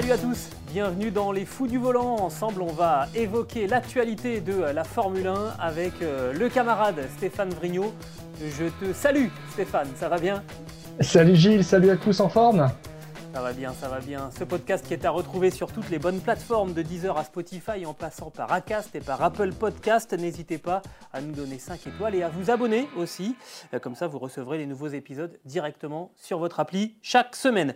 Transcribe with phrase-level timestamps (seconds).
[0.00, 2.16] Salut à tous, bienvenue dans les fous du volant.
[2.20, 7.92] Ensemble, on va évoquer l'actualité de la Formule 1 avec euh, le camarade Stéphane Vrignot.
[8.40, 10.42] Je te salue Stéphane, ça va bien?
[11.00, 12.70] Salut Gilles, salut à tous en forme
[13.34, 14.30] Ça va bien, ça va bien.
[14.38, 17.84] Ce podcast qui est à retrouver sur toutes les bonnes plateformes de Deezer à Spotify
[17.84, 20.14] en passant par Acast et par Apple Podcast.
[20.14, 20.80] N'hésitez pas
[21.12, 23.36] à nous donner 5 étoiles et à vous abonner aussi.
[23.82, 27.74] Comme ça, vous recevrez les nouveaux épisodes directement sur votre appli chaque semaine.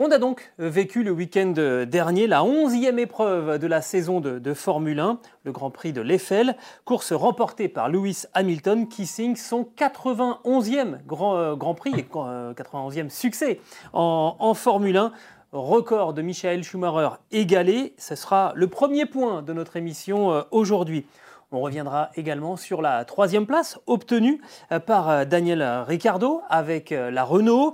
[0.00, 4.20] On a donc euh, vécu le week-end euh, dernier la 11e épreuve de la saison
[4.20, 9.34] de, Formule 1, le Grand Prix de l'Eiffel, course remportée par Lewis Hamilton qui signe
[9.34, 13.60] son 91e Grand, euh, Grand Prix et euh, 91e succès
[13.92, 15.12] en, Formule 1.
[15.50, 21.06] Record de Michael Schumacher égalé, ce sera le premier point de notre émission aujourd'hui.
[21.50, 27.10] On reviendra également sur la troisième place obtenue euh, par euh, Daniel Ricciardo avec euh,
[27.10, 27.72] la Renault.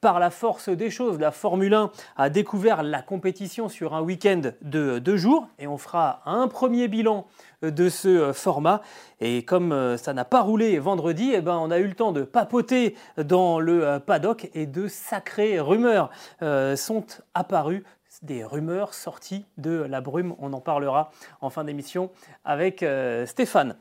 [0.00, 4.42] Par la force des choses, la Formule 1 a découvert la compétition sur un week-end
[4.62, 7.26] de deux jours et on fera un premier bilan
[7.62, 8.80] de ce format.
[9.20, 12.22] Et comme ça n'a pas roulé vendredi, eh ben, on a eu le temps de
[12.22, 16.10] papoter dans le paddock et de sacrées rumeurs
[16.76, 17.84] sont apparues
[18.22, 20.34] des rumeurs sorties de la brume.
[20.38, 22.10] On en parlera en fin d'émission
[22.44, 23.76] avec euh, Stéphane.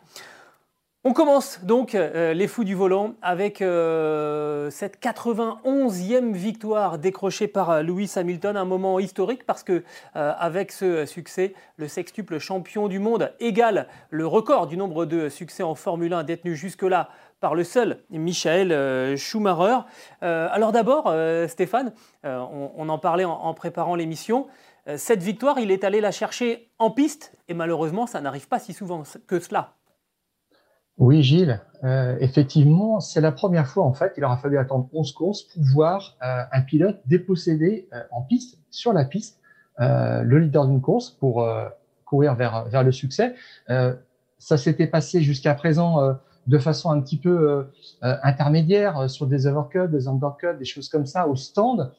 [1.07, 7.83] On commence donc euh, les fous du volant avec euh, cette 91e victoire décrochée par
[7.83, 9.83] Lewis Hamilton, un moment historique parce que
[10.15, 15.61] avec ce succès, le sextuple champion du monde égale le record du nombre de succès
[15.61, 17.09] en Formule 1 détenu jusque-là
[17.45, 19.85] par le seul Michael euh, Schumacher.
[20.23, 24.47] Euh, alors d'abord, euh, Stéphane, on, en parlait en, préparant l'émission.
[24.95, 28.73] Cette victoire, il est allé la chercher en piste et malheureusement, ça n'arrive pas si
[28.73, 29.73] souvent que cela.
[30.97, 31.61] Oui Gilles,
[32.19, 36.17] effectivement, c'est la première fois en fait, il aura fallu attendre 11 courses pour voir
[36.19, 39.39] un pilote déposséder euh, en piste, sur la piste,
[39.77, 41.47] le leader d'une course pour
[42.05, 43.35] courir vers, vers le succès.
[43.67, 46.15] Ça s'était passé jusqu'à présent
[46.47, 47.63] de façon un petit peu euh,
[48.03, 51.91] euh, intermédiaire euh, sur des overcuts, des undercuts, des choses comme ça au stand.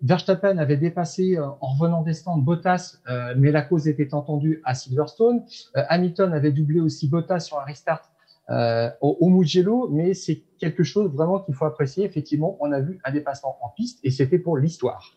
[0.00, 2.98] Verstappen avait dépassé en revenant des stands Bottas,
[3.36, 5.42] mais la cause était entendue à Silverstone.
[5.74, 8.02] Hamilton avait doublé aussi Bottas sur un restart
[8.48, 12.04] au, au Mugello, mais c'est quelque chose vraiment qu'il faut apprécier.
[12.04, 15.16] Effectivement, on a vu un dépassement en piste et c'était pour l'histoire.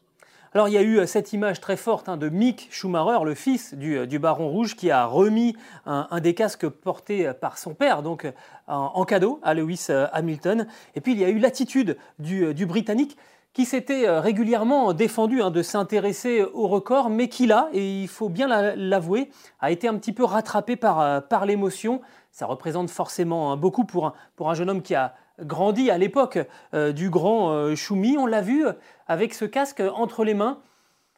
[0.54, 3.36] Alors il y a eu euh, cette image très forte hein, de Mick Schumacher, le
[3.36, 7.58] fils du, euh, du Baron Rouge, qui a remis un, des casques portés euh, par
[7.58, 8.28] son père, donc
[8.68, 10.68] en, cadeau à Lewis Hamilton.
[10.96, 13.18] Et puis il y a eu l'attitude du, Britannique
[13.54, 18.30] qui s'était régulièrement défendu hein, de s'intéresser au record, mais qui là, et il faut
[18.30, 19.30] bien la- l'avouer,
[19.60, 22.02] a été un petit peu rattrapé par, l'émotion.
[22.32, 26.40] Ça représente forcément hein, beaucoup pour un jeune homme qui a grandi à l'époque
[26.74, 28.18] euh, du grand euh, Schumi.
[28.18, 28.74] On l'a vu euh,
[29.08, 30.60] avec ce casque entre les mains,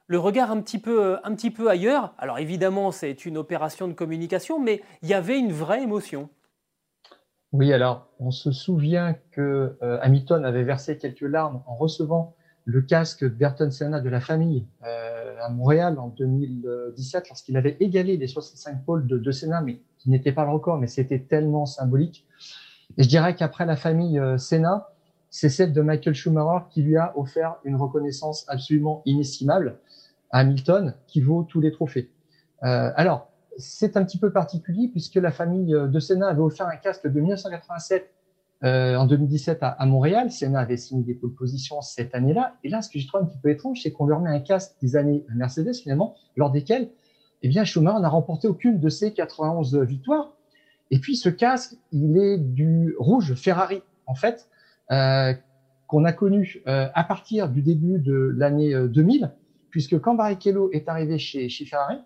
[0.08, 2.14] le regard un petit peu, un petit peu ailleurs.
[2.18, 6.30] Alors évidemment, c'est une opération de communication, mais il y avait une vraie émotion.
[7.52, 12.36] Oui, alors on se souvient que Hamilton avait versé quelques larmes en recevant
[12.66, 18.28] le casque d'Ayrton Senna de la famille à Montréal en 2017 lorsqu'il avait égalé les
[18.28, 22.26] 65 pôles de, de Senna, mais qui n'était pas le record, mais c'était tellement symbolique.
[22.98, 24.90] Et je dirais qu'après la famille euh, Senna,
[25.30, 29.80] c'est celle de Michael Schumacher qui lui a offert une reconnaissance absolument inestimable
[30.30, 32.12] à Hamilton qui vaut tous les trophées.
[32.64, 36.68] Euh, alors, c'est un petit peu particulier puisque la famille euh, de Senna avait offert
[36.68, 38.12] un casque de 1987
[38.64, 40.32] euh, en 2017 à, Montréal.
[40.32, 42.54] Senna avait signé des pole positions cette année-là.
[42.64, 44.40] Et là, ce que je trouve un petit peu étrange, c'est qu'on lui remet un
[44.40, 46.90] casque des années Mercedes finalement, lors desquelles,
[47.42, 50.34] eh bien, Schumacher n'a remporté aucune de ses 91 victoires.
[50.94, 54.48] Et puis, ce casque, il est du rouge Ferrari, en fait,
[54.92, 55.34] euh,
[55.88, 59.32] qu'on a connu euh, à partir du début de l'année euh, 2000,
[59.72, 61.98] puisque quand Barrichello est arrivé chez, Ferrari,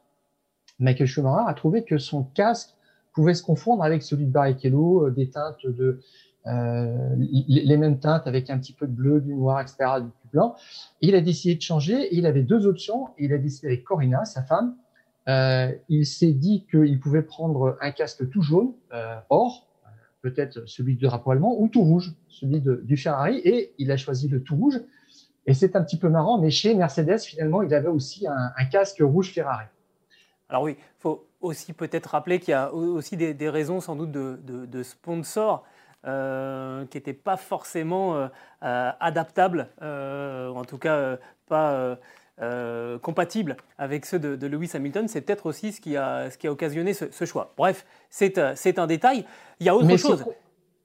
[0.79, 2.69] Michael Schumacher a trouvé que son casque
[3.11, 5.99] pouvait se confondre avec celui de Barrichello, euh, des teintes de
[6.45, 10.55] euh, les mêmes teintes avec un petit peu de bleu, du noir, etc., du blanc.
[11.01, 12.03] Il a décidé de changer.
[12.03, 13.09] Et il avait deux options.
[13.19, 14.77] Il a décidé avec Corina, sa femme.
[15.27, 19.67] Euh, il s'est dit qu'il pouvait prendre un casque tout jaune, euh, or,
[20.21, 24.27] peut-être celui du drapeau allemand, ou tout rouge, celui du Ferrari, et il a choisi
[24.27, 24.79] le tout rouge.
[25.45, 29.01] Et c'est un petit peu marrant, mais chez Mercedes, finalement, il avait aussi un, casque
[29.01, 29.65] rouge Ferrari.
[30.49, 34.11] Alors oui, il faut aussi peut-être rappeler qu'il y a aussi des, raisons sans doute
[34.11, 35.63] de, sponsors
[36.05, 38.29] euh, qui n'étaient pas forcément
[38.61, 41.97] adaptables, en tout cas pas
[43.01, 45.07] compatibles avec ceux de, Lewis Hamilton.
[45.07, 47.53] C'est peut-être aussi ce qui a, ce qui a occasionné ce, choix.
[47.57, 49.25] Bref, c'est un détail.
[49.59, 50.23] Il y a autre chose.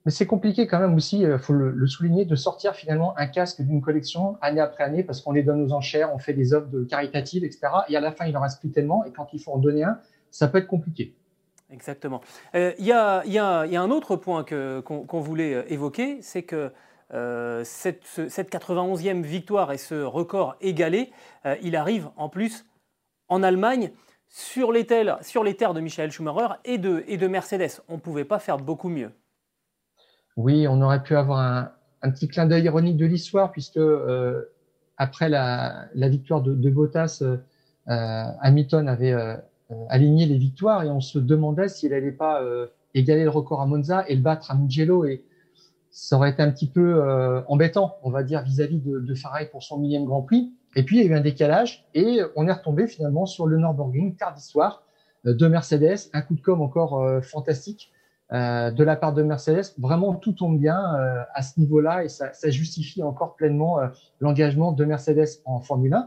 [0.04, 3.26] Mais c'est compliqué quand même aussi, il euh, faut le, souligner, de sortir finalement un
[3.26, 6.54] casque d'une collection année après année parce qu'on les donne aux enchères, on fait des
[6.54, 7.68] offres de caritatives, etc.
[7.88, 9.04] Et à la fin, il en reste plus tellement.
[9.04, 9.98] Et quand il faut en donner un,
[10.30, 11.14] ça peut être compliqué.
[11.70, 12.20] Exactement.
[12.54, 16.20] Euh, il y, a, y, a, y, a, un autre point qu'on voulait euh, évoquer,
[16.20, 16.72] c'est que
[17.12, 21.10] cette, cette, 91e victoire et ce record égalé,
[21.62, 22.64] il arrive en plus
[23.28, 23.92] en Allemagne
[24.32, 25.18] sur les, terres,
[25.74, 27.82] de Michael Schumacher et de, Mercedes.
[27.88, 29.10] On ne pouvait pas faire beaucoup mieux.
[30.36, 31.70] Oui, on aurait pu avoir
[32.02, 34.50] un, petit clin d'œil ironique de l'histoire, puisque euh,
[34.96, 37.36] après la, victoire de, de Bottas, euh,
[37.88, 39.14] euh, Hamilton avait
[39.88, 42.42] aligné les victoires et on se demandait s'il n'allait pas
[42.94, 45.04] égaler le record à Monza et le battre à Mugello.
[45.04, 45.24] Et
[45.92, 49.78] ça aurait été un petit peu embêtant, on va dire, vis-à-vis de, de pour son
[49.78, 50.52] millième Grand Prix.
[50.74, 53.58] Et puis, il y a eu un décalage et on est retombé finalement sur le
[53.58, 54.82] Nürburgring, tard d'histoire,
[55.24, 56.08] de Mercedes.
[56.14, 57.92] Un coup de com' encore fantastique
[58.32, 59.74] euh, de la part de Mercedes.
[59.76, 63.88] Vraiment, tout tombe bien euh, à ce niveau-là et ça, justifie encore pleinement euh,
[64.20, 66.06] l'engagement de Mercedes en Formule 1.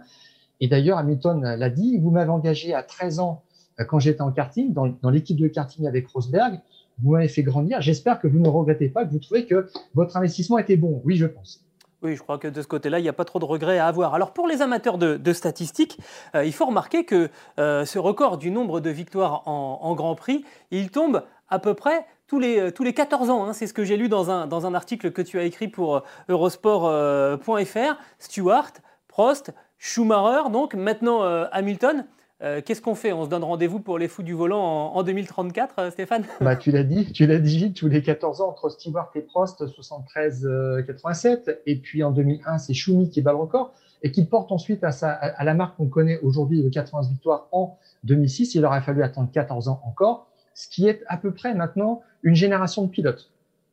[0.59, 3.43] Et d'ailleurs, Hamilton l'a dit, vous m'avez engagé à 13 ans
[3.87, 6.61] quand j'étais en karting, dans, l'équipe de karting avec Rosberg.
[7.01, 7.81] Vous m'avez fait grandir.
[7.81, 11.01] J'espère que vous ne regrettez pas, que vous trouvez que votre investissement était bon.
[11.05, 11.61] Oui, je pense.
[12.01, 13.87] Oui, je crois que de ce côté-là, il n'y a pas trop de regrets à
[13.87, 14.13] avoir.
[14.13, 15.97] Alors pour les amateurs de, statistiques,
[16.35, 21.23] il faut remarquer que ce record du nombre de victoires en, Grand Prix, il tombe
[21.49, 23.45] à peu près tous les, euh, tous les 14 ans.
[23.45, 25.67] Hein, c'est ce que j'ai lu dans un, dans un article que tu as écrit
[25.67, 25.99] pour euh,
[26.29, 27.77] Eurosport.fr.
[27.77, 28.71] Euh, Stewart,
[29.07, 31.21] Prost, Schumacher, donc maintenant
[31.51, 32.05] Hamilton.
[32.39, 33.13] Qu'est-ce qu'on fait?
[33.13, 34.61] On se donne rendez-vous pour les fous du volant
[34.93, 36.25] en, 2034, Stéphane?
[36.41, 39.65] Bah, Tu l'as dit, tu l'as dit, tous les 14 ans entre Stewart et Prost,
[39.65, 43.73] 73-87, et puis en 2001, c'est Schumi qui bat le record,
[44.03, 48.53] et qui porte ensuite à, la marque qu'on connaît aujourd'hui de 80 victoires en 2006.
[48.53, 52.35] Il aurait fallu attendre 14 ans encore ce qui est à peu près maintenant une
[52.35, 53.31] génération de pilotes.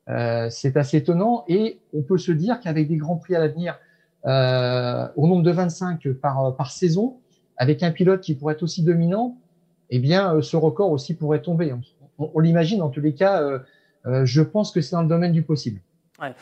[0.09, 3.79] Euh, c'est assez étonnant et on peut se dire qu'avec des grands prix à l'avenir,
[4.27, 7.19] euh, au nombre de 25 par, par saison,
[7.57, 9.37] avec un pilote qui pourrait être aussi dominant,
[9.91, 11.75] eh bien, euh, ce record aussi pourrait tomber.
[12.19, 13.43] On, l'imagine en tous les cas.
[13.43, 13.59] Euh,
[14.07, 15.81] euh, je pense que c'est dans le domaine du possible.
[16.29, 16.35] Il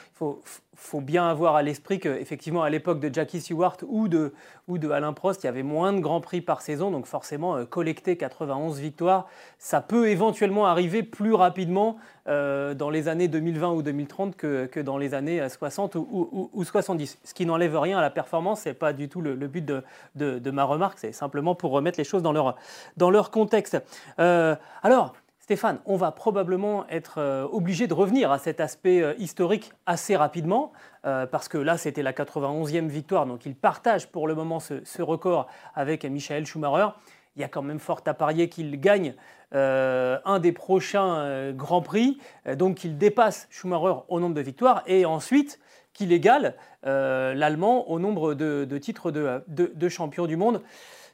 [0.75, 4.33] faut, bien avoir à l'esprit qu'effectivement, à l'époque de Jackie Stewart ou de,
[4.69, 6.91] ou de Alain Prost, il y avait moins de grands prix par saison.
[6.91, 9.27] Donc forcément, euh, collecter 91 victoires,
[9.59, 11.97] ça peut éventuellement arriver plus rapidement
[12.29, 16.65] euh, dans les années 2020 ou 2030 que, que dans les années 60 ou, ou,
[16.65, 17.19] 70.
[17.25, 19.83] Ce qui n'enlève rien à la performance, ce n'est pas du tout le, but de,
[20.15, 22.57] de, ma remarque, c'est simplement pour remettre les choses dans leur,
[22.97, 23.83] dans leur contexte.
[24.19, 29.15] Euh, alors, Stéphane, on va probablement être euh, obligé de revenir à cet aspect euh,
[29.19, 30.71] historique assez rapidement,
[31.07, 35.03] euh, parce que là, c'était la 91e victoire, donc il partage pour le moment ce,
[35.03, 36.89] record avec Michael Schumacher.
[37.37, 39.15] Il y a quand même fort à parier qu'il gagne
[39.53, 42.19] un des prochains Grands Prix,
[42.57, 45.59] donc qu'il dépasse Schumacher au nombre de victoires, et ensuite
[45.93, 50.61] qu'il égale l'Allemand au nombre de, titres de, de champion du monde.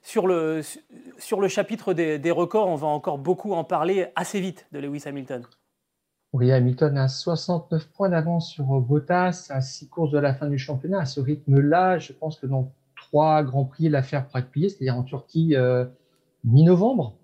[0.07, 0.61] Sur le,
[1.19, 5.03] sur le chapitre des, records, on va encore beaucoup en parler assez vite de Lewis
[5.05, 5.43] Hamilton.
[6.33, 10.59] Oui, Hamilton a 69 points d'avance sur Bottas à 6 courses de la fin du
[10.59, 11.01] championnat.
[11.01, 15.57] À ce rythme-là, je pense que dans trois grands prix, l'affaire pliée, c'est-à-dire en Turquie
[15.57, 15.85] euh,
[16.45, 17.17] mi-novembre.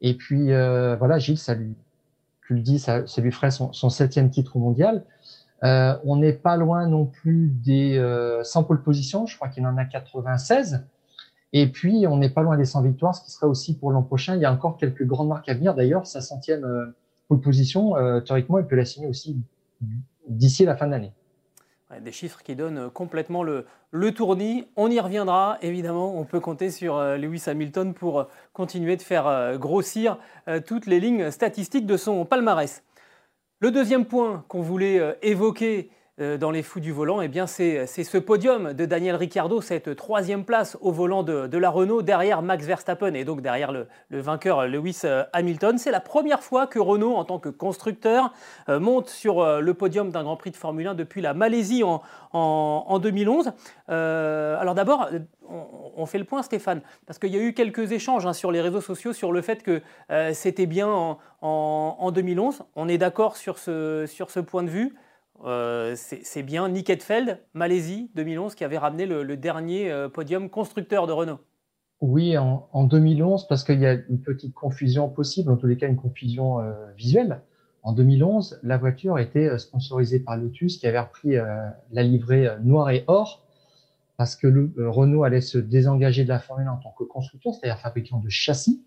[0.00, 5.04] Et puis, euh, voilà, Gilles, tu le dis, ça, lui ferait son, septième titre mondial.
[5.62, 7.96] Euh, on n'est pas loin non plus des
[8.42, 10.84] 100 pole positions, je crois qu'il en a 96.
[11.56, 14.02] Et puis, on n'est pas loin des 100 victoires, ce qui sera aussi pour l'an
[14.02, 14.34] prochain.
[14.34, 15.72] Il y a encore quelques grandes marques à venir.
[15.76, 19.36] D'ailleurs, sa centième euh, position, euh, théoriquement, il peut la signer aussi
[20.26, 21.12] d'ici la fin de l'année.
[22.00, 24.66] des chiffres qui donnent complètement le, le, tournis.
[24.74, 26.18] On y reviendra, évidemment.
[26.18, 30.18] On peut compter sur euh, Lewis Hamilton pour continuer de faire grossir
[30.66, 32.82] toutes les lignes statistiques de son palmarès.
[33.60, 37.86] Le deuxième point qu'on voulait évoquer euh, dans les fous du volant, eh bien c'est
[37.86, 42.64] ce podium de Daniel Ricciardo, cette troisième place au volant de, la Renault derrière Max
[42.66, 45.76] Verstappen et donc derrière le, vainqueur Lewis euh, Hamilton.
[45.76, 48.32] C'est la première fois que Renault, en tant que constructeur,
[48.68, 52.98] euh, monte sur le podium d'un Grand Prix de Formule 1 depuis la Malaisie en,
[53.00, 53.52] 2011.
[53.88, 55.08] alors d'abord,
[55.96, 58.60] on, fait le point, Stéphane, parce qu'il y a eu quelques échanges hein, sur les
[58.60, 59.82] réseaux sociaux sur le fait que
[60.32, 62.62] c'était bien en, 2011.
[62.76, 64.94] On est d'accord sur ce point de vue.
[65.42, 71.06] Euh, c'est bien Nick Heidfeld, Malaisie 2011, qui avait ramené le, dernier euh, podium constructeur
[71.06, 71.40] de Renault.
[72.00, 75.88] Oui, en, 2011, parce qu'il y a une petite confusion possible, en tous les cas
[75.88, 77.40] une confusion euh, visuelle.
[77.82, 81.36] En 2011, la voiture était sponsorisée par Lotus, qui avait repris
[81.90, 83.46] la livrée noir et or,
[84.16, 84.46] parce que
[84.78, 88.30] Renault allait se désengager de la Formule 1 en tant que constructeur, c'est-à-dire fabricant de
[88.30, 88.82] châssis.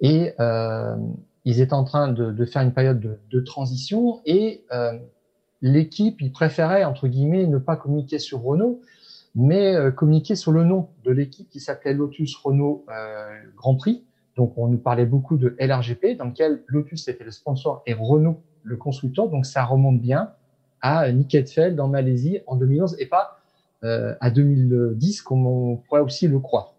[0.00, 0.34] Et
[1.46, 4.66] ils étaient en train de, faire une période de, de transition et
[5.62, 8.80] l'équipe, il préférait, entre guillemets, ne pas communiquer sur Renault,
[9.34, 14.04] mais euh, communiquer sur le nom de l'équipe qui s'appelait Lotus Renault euh, Grand Prix.
[14.36, 18.42] Donc, on nous parlait beaucoup de LRGP, dans lequel Lotus était le sponsor et Renault
[18.62, 19.28] le constructeur.
[19.28, 20.32] Donc, ça remonte bien
[20.82, 23.38] à Nick Heidfeld en Malaisie en 2011 et pas
[23.84, 26.74] euh, à 2010, comme on pourrait aussi le croire.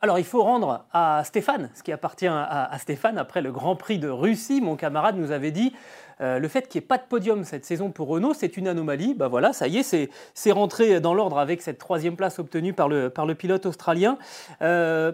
[0.00, 3.98] Alors, il faut rendre à Stéphane ce qui appartient à, Stéphane après le Grand Prix
[3.98, 4.60] de Russie.
[4.60, 5.72] Mon camarade nous avait dit
[6.20, 8.68] euh, le fait qu'il n'y ait pas de podium cette saison pour Renault, c'est une
[8.68, 9.14] anomalie.
[9.14, 12.88] Bah voilà, ça y est, c'est rentré dans l'ordre avec cette troisième place obtenue par
[12.88, 14.18] le, pilote australien.
[14.62, 15.12] Euh,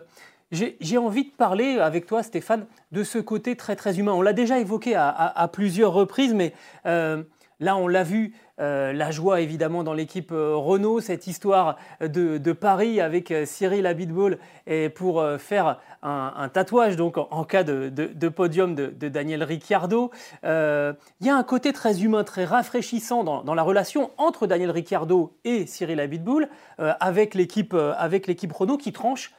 [0.52, 4.12] j'ai envie de parler avec toi, Stéphane, de ce côté très très humain.
[4.12, 6.52] On l'a déjà évoqué à, plusieurs reprises, mais
[6.84, 7.22] euh,
[7.62, 8.32] Là, on l'a vu,
[8.62, 13.86] euh, la joie évidemment dans l'équipe euh, Renault, cette histoire de, Paris avec euh, Cyril
[13.86, 14.38] Abitbol
[14.68, 20.10] et pour faire un, tatouage donc en, cas de, podium de, Daniel Ricciardo.
[20.44, 25.34] Il y a un côté très humain, très rafraîchissant dans, la relation entre Daniel Ricciardo
[25.44, 29.34] et Cyril Abitbol avec l'équipe Renault qui tranche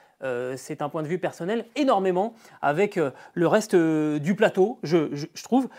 [0.55, 2.99] c'est un point de vue personnel, énormément avec
[3.33, 5.69] le reste du plateau, je trouve.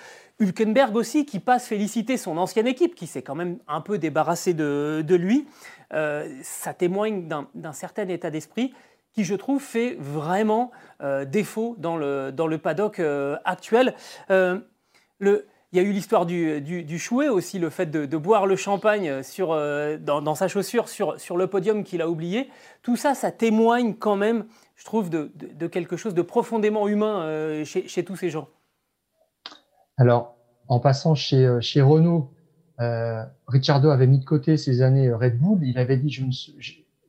[0.40, 4.52] Hülkenberg aussi, qui passe féliciter son ancienne équipe, qui s'est quand même un peu débarrassé
[4.52, 5.46] de, lui.
[5.92, 8.74] Euh, ça témoigne d'un certain état d'esprit
[9.12, 13.94] qui, je trouve, fait vraiment euh, défaut dans le, dans le paddock euh, actuel.
[14.28, 14.64] il
[15.72, 19.48] y a eu l'histoire du, du, chouet aussi, le fait de, boire le champagne sur,
[20.00, 22.50] dans, sa chaussure sur, sur le podium qu'il a oublié.
[22.82, 28.04] Tout ça, ça témoigne quand même, je trouve, de, quelque chose de profondément humain chez
[28.04, 28.48] tous ces gens.
[29.96, 30.36] Alors,
[30.68, 32.34] en passant chez, euh, chez Renault,
[32.80, 35.60] euh, Ricciardo avait mis de côté ses années euh, Red Bull.
[35.62, 36.24] Il avait dit je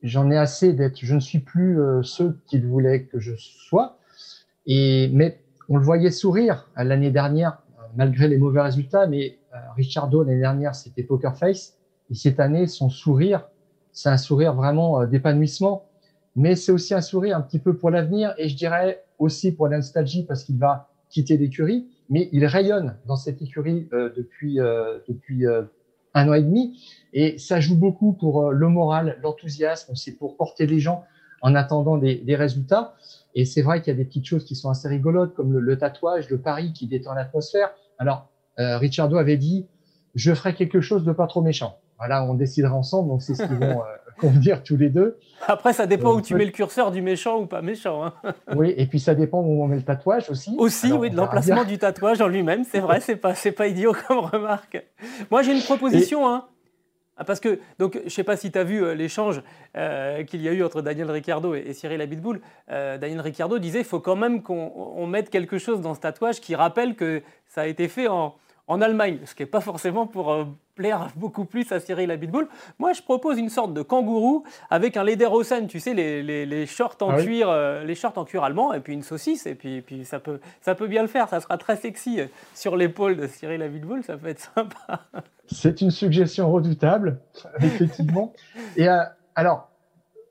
[0.03, 3.97] j'en ai assez d'être, je ne suis plus euh, ce qu'il voulait que je sois.
[4.67, 7.63] Et mais on le voyait sourire l'année dernière,
[7.95, 9.07] malgré les mauvais résultats.
[9.07, 9.39] Mais
[9.75, 11.77] Ricciardo l'année dernière c'était poker face,
[12.11, 13.47] et cette année son sourire,
[13.91, 15.85] c'est un sourire vraiment d'épanouissement.
[16.35, 19.67] Mais c'est aussi un sourire un petit peu pour l'avenir, et je dirais aussi pour
[19.67, 24.59] la nostalgie parce qu'il va quitter l'écurie mais il rayonne dans cette écurie euh, depuis
[24.59, 25.63] euh, depuis euh,
[26.13, 26.79] un an et demi,
[27.13, 31.03] et ça joue beaucoup pour le moral, l'enthousiasme, c'est pour porter les gens
[31.41, 32.95] en attendant des, des résultats.
[33.33, 35.59] Et c'est vrai qu'il y a des petites choses qui sont assez rigolotes, comme le,
[35.59, 37.71] le tatouage, le pari qui détend l'atmosphère.
[37.97, 39.67] Alors, euh, Richardo avait dit,
[40.15, 41.77] je ferai quelque chose de pas trop méchant.
[41.97, 43.81] Voilà, on décidera ensemble, donc c'est ce qu'ils vont
[44.19, 45.17] convenir tous les deux.
[45.47, 48.05] Après, ça dépend où tu mets le curseur du méchant ou pas méchant.
[48.05, 48.13] Hein.
[48.55, 50.55] oui, et puis ça dépend où on met le tatouage aussi.
[50.57, 53.93] Aussi, oui, de l'emplacement du tatouage en lui-même, c'est vrai, c'est pas, c'est pas idiot
[54.07, 54.83] comme remarque.
[55.29, 56.45] Moi, j'ai une proposition, hein.
[57.17, 59.41] Ah, parce que, donc, je ne sais pas si tu as vu euh, l'échange
[59.77, 62.41] euh, qu'il y a eu entre Daniel Ricciardo et, Cyril Abitboul.
[62.69, 66.41] Euh, Daniel Ricciardo disait il faut quand même qu'on mette quelque chose dans ce tatouage
[66.41, 68.35] qui rappelle que ça a été fait en,
[68.67, 72.47] en Allemagne, ce qui n'est pas forcément pour euh, plaire beaucoup plus à Cyril Abitboul.
[72.79, 76.97] Moi, je propose une sorte de kangourou avec un lederhosen, tu sais, les, les, shorts
[77.01, 79.81] en ah cuir, euh, les shorts en cuir allemand, et puis une saucisse, et puis,
[79.81, 81.29] puis ça, peut, ça peut bien le faire.
[81.29, 85.01] Ça sera très sexy euh, sur l'épaule de Cyril Abitboul, ça peut être sympa.
[85.47, 87.19] C'est une suggestion redoutable,
[87.61, 88.33] effectivement.
[88.77, 88.87] et
[89.35, 89.69] alors,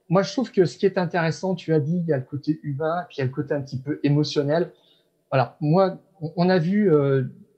[0.09, 2.25] moi, je trouve que ce qui est intéressant, tu as dit, il y a le
[2.25, 4.73] côté humain, puis il y a le côté un petit peu émotionnel.
[5.31, 5.99] Alors, moi,
[6.37, 6.91] on a vu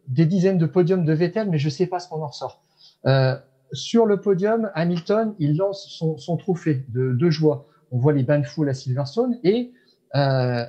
[0.08, 2.60] des dizaines de podiums de Vettel, mais je ne sais pas ce qu'on en ressort.
[3.06, 3.36] Euh,
[3.72, 7.66] sur le podium, Hamilton, il lance son, son trophée de, de, joie.
[7.90, 9.72] On voit les bains de foule à Silverstone et
[10.14, 10.64] euh,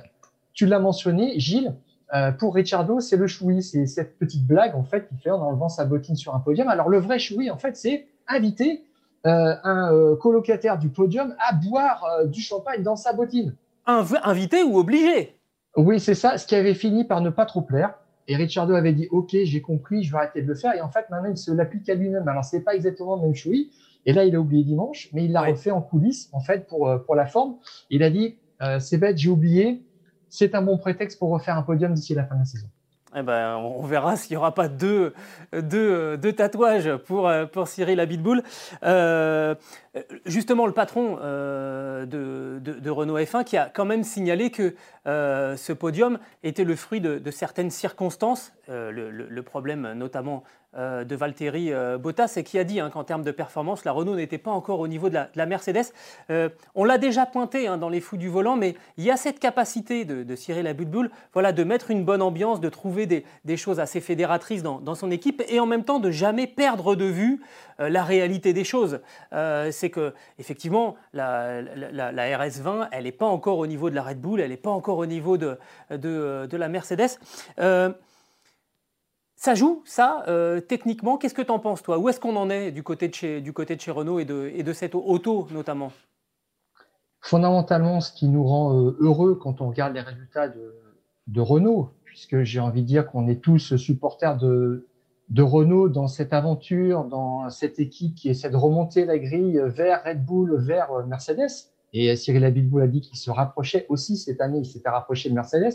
[0.52, 1.74] tu l'as mentionné, Gilles.
[2.14, 5.40] Euh, pour Ricciardo, c'est le choui, c'est cette petite blague en fait qu'il fait en
[5.40, 6.68] enlevant sa bottine sur un podium.
[6.68, 8.84] Alors le vrai choui, en fait, c'est inviter
[9.24, 13.54] un colocataire du podium à boire du champagne dans sa bottine.
[13.84, 15.38] Invité ou obligé?
[15.76, 16.38] Oui, c'est ça.
[16.38, 17.94] Ce qui avait fini par ne pas trop plaire.
[18.28, 20.74] Et Ricciardo avait dit, OK, j'ai compris, je vais arrêter de le faire.
[20.74, 22.28] Et en fait, maintenant, il se l'applique à lui-même.
[22.28, 23.70] Alors, c'est pas exactement le même chouï.
[24.06, 26.90] Et là, il a oublié dimanche, mais il l'a refait en coulisses, en fait, pour,
[27.04, 27.56] pour la forme.
[27.90, 28.36] Il a dit,
[28.78, 29.82] c'est bête, j'ai oublié.
[30.28, 32.68] C'est un bon prétexte pour refaire un podium d'ici la fin de la saison.
[33.16, 35.14] Eh ben, on verra s'il n'y aura pas deux,
[35.52, 38.42] deux, deux, tatouages pour, pour Cyril Abitboul.
[38.82, 39.54] Euh,
[40.26, 44.74] justement, le patron euh, de, de, Renault F1 qui a quand même signalé que
[45.08, 50.44] euh, ce podium était le fruit de, de certaines circonstances, le, le, problème notamment
[50.76, 53.92] euh, de Valtteri euh, Bottas et qui a dit hein, qu'en termes de performance, la
[53.92, 55.86] Renault n'était pas encore au niveau de la, Mercedes.
[56.28, 59.16] Euh, on l'a déjà pointé hein, dans les fous du volant, mais il y a
[59.16, 63.80] cette capacité de, Cyril Abitboul voilà, de mettre une bonne ambiance, de trouver des, choses
[63.80, 67.40] assez fédératrices dans, son équipe et en même temps de jamais perdre de vue
[67.78, 69.00] la réalité des choses.
[69.32, 74.40] C'est que effectivement, la, RS20, elle n'est pas encore au niveau de la Red Bull,
[74.40, 75.58] elle n'est pas encore au niveau de,
[75.90, 77.18] la Mercedes.
[79.38, 81.16] Ça joue, ça, euh, techniquement.
[81.16, 81.96] Qu'est-ce que tu en penses, toi?
[81.96, 83.40] Où est-ce qu'on en est du côté de chez,
[83.86, 85.92] Renault et de, et de cette auto, notamment?
[87.20, 90.74] Fondamentalement, ce qui nous rend euh, heureux quand on regarde les résultats de,
[91.28, 94.87] de Renault, puisque j'ai envie de dire qu'on est tous supporters de,
[95.30, 100.02] de Renault dans cette aventure, dans cette équipe qui essaie de remonter la grille vers
[100.04, 101.70] Red Bull, vers euh, Mercedes.
[101.92, 105.34] Et Cyril Abitboul a dit qu'il se rapprochait aussi cette année, il s'était rapproché de
[105.34, 105.74] Mercedes.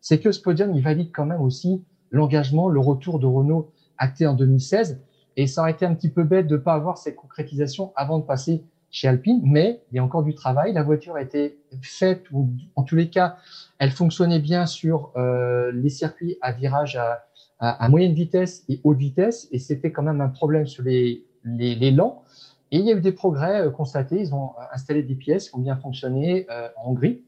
[0.00, 4.26] C'est que ce podium, il valide quand même aussi l'engagement, le retour de Renault acté
[4.26, 5.00] en 2016.
[5.36, 8.18] Et ça aurait été un petit peu bête de ne pas avoir cette concrétisation avant
[8.18, 10.72] de passer chez Alpine, mais il y a encore du travail.
[10.72, 13.36] La voiture a été faite, ou en tous les cas,
[13.78, 17.24] elle fonctionnait bien sur euh, les circuits à virage à,
[17.60, 21.74] à, moyenne vitesse et haute vitesse, et c'était quand même un problème sur les, les,
[21.74, 22.24] les, lents.
[22.72, 24.20] Et il y a eu des progrès euh, constatés.
[24.20, 27.22] Ils ont installé des pièces qui ont bien fonctionné euh, en Hongrie,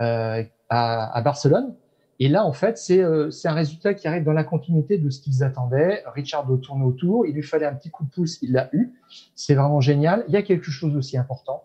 [0.00, 1.74] euh, à, à Barcelone.
[2.20, 5.20] Et là, en fait, euh, c'est un résultat qui arrive dans la continuité de ce
[5.20, 6.02] qu'ils attendaient.
[6.06, 8.92] Richard tourne autour, il lui fallait un petit coup de pouce, il l'a eu.
[9.36, 10.24] C'est vraiment génial.
[10.26, 11.62] Il y a quelque chose aussi important.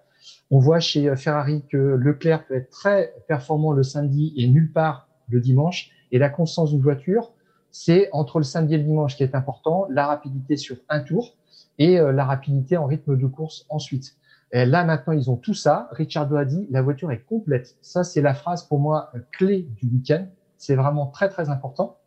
[0.52, 4.72] On voit chez euh, Ferrari que Leclerc peut être très performant le samedi et nulle
[4.72, 5.90] part le dimanche.
[6.12, 7.34] Et la constance d'une voiture,
[7.74, 11.36] c'est entre le samedi et le dimanche qui est important, la rapidité sur un tour
[11.80, 14.16] et euh, la rapidité en rythme de course ensuite.
[14.56, 15.90] Là, maintenant, ils ont tout ça.
[15.94, 17.76] Richard a dit, la voiture est complète.
[17.82, 20.28] Ça, c'est la phrase pour moi clé du week-end.
[20.60, 21.98] C'est vraiment très, très important.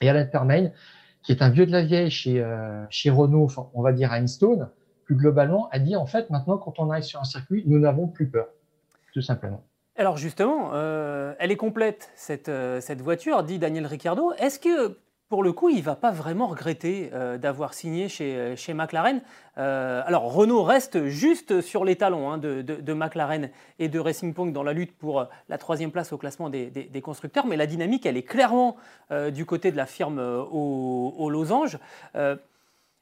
[0.00, 0.70] Et Alan Permain,
[1.22, 4.20] qui est un vieux de la vieille chez, euh, chez Renault, on va dire à
[5.04, 8.08] plus globalement, a dit en fait, maintenant, quand on arrive sur un circuit, nous n'avons
[8.08, 8.48] plus peur,
[9.12, 9.62] tout simplement.
[9.98, 14.32] Alors justement, euh, elle est complète, cette, euh, cette voiture, dit Daniel Ricciardo.
[14.38, 14.98] Est-ce que
[15.30, 19.22] pour le coup, il ne va pas vraiment regretter euh, d'avoir signé chez, McLaren?
[19.56, 24.62] Alors, Renault reste juste sur les talons hein, de, McLaren et de Racing Point dans
[24.62, 28.22] la lutte pour la troisième place au classement des, constructeurs, mais la dynamique, elle est
[28.22, 28.76] clairement
[29.32, 31.78] du côté de la firme aux au losanges.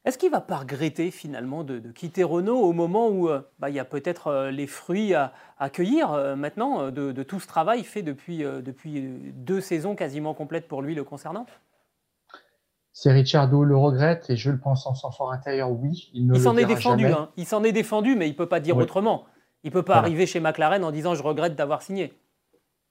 [0.04, 3.70] Est-ce qu'il ne va pas regretter finalement de, de, quitter Renault au moment où bah,
[3.70, 7.84] il y a peut-être les fruits à, à cueillir maintenant de, de, tout ce travail
[7.84, 11.46] fait depuis, depuis deux saisons quasiment complètes pour lui le concernant?
[12.96, 16.10] C'est Ricciardo le regrette et je le pense en son fort intérieur, oui.
[16.14, 17.28] Il, s'en est défendu, hein.
[17.36, 19.24] il s'en est défendu, mais il peut pas dire autrement.
[19.64, 22.12] Il peut pas arriver chez McLaren en disant je regrette d'avoir signé.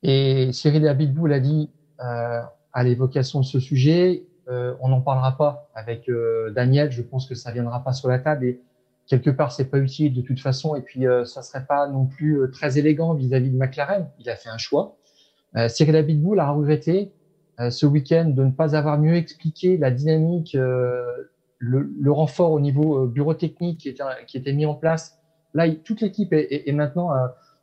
[0.02, 1.70] Et Cyril Abitbou l'a dit
[2.02, 2.42] euh,
[2.74, 4.26] à l'évocation de ce sujet.
[4.50, 6.92] Euh, on n'en parlera pas avec euh, Daniel.
[6.92, 8.62] Je pense que ça viendra pas sur la table et
[9.08, 10.76] quelque part c'est pas utile de toute façon.
[10.76, 14.10] Et puis euh, ça serait pas non plus euh, très élégant vis-à-vis de McLaren.
[14.20, 14.98] Il a fait un choix.
[15.68, 17.14] Cyril Abitbou l'a regretté
[17.60, 21.06] euh, ce week-end de ne pas avoir mieux expliqué la dynamique, euh,
[21.60, 25.20] le, le, renfort au niveau euh, bureau technique qui était, qui était mis en place.
[25.54, 27.12] Là, toute l'équipe est, est, maintenant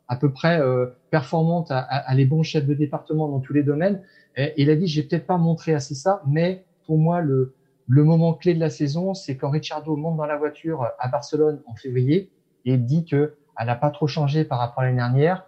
[0.07, 0.61] à peu près
[1.09, 4.01] performante, à, à, les bons chefs de département dans tous les domaines.
[4.37, 7.53] Et, il a dit, j'ai peut-être pas montré assez ça, mais pour moi, le,
[7.87, 11.61] le moment clé de la saison, c'est quand Ricciardo monte dans la voiture à Barcelone
[11.65, 12.29] en février
[12.65, 15.45] et dit que elle n'a pas trop changé par rapport à l'année dernière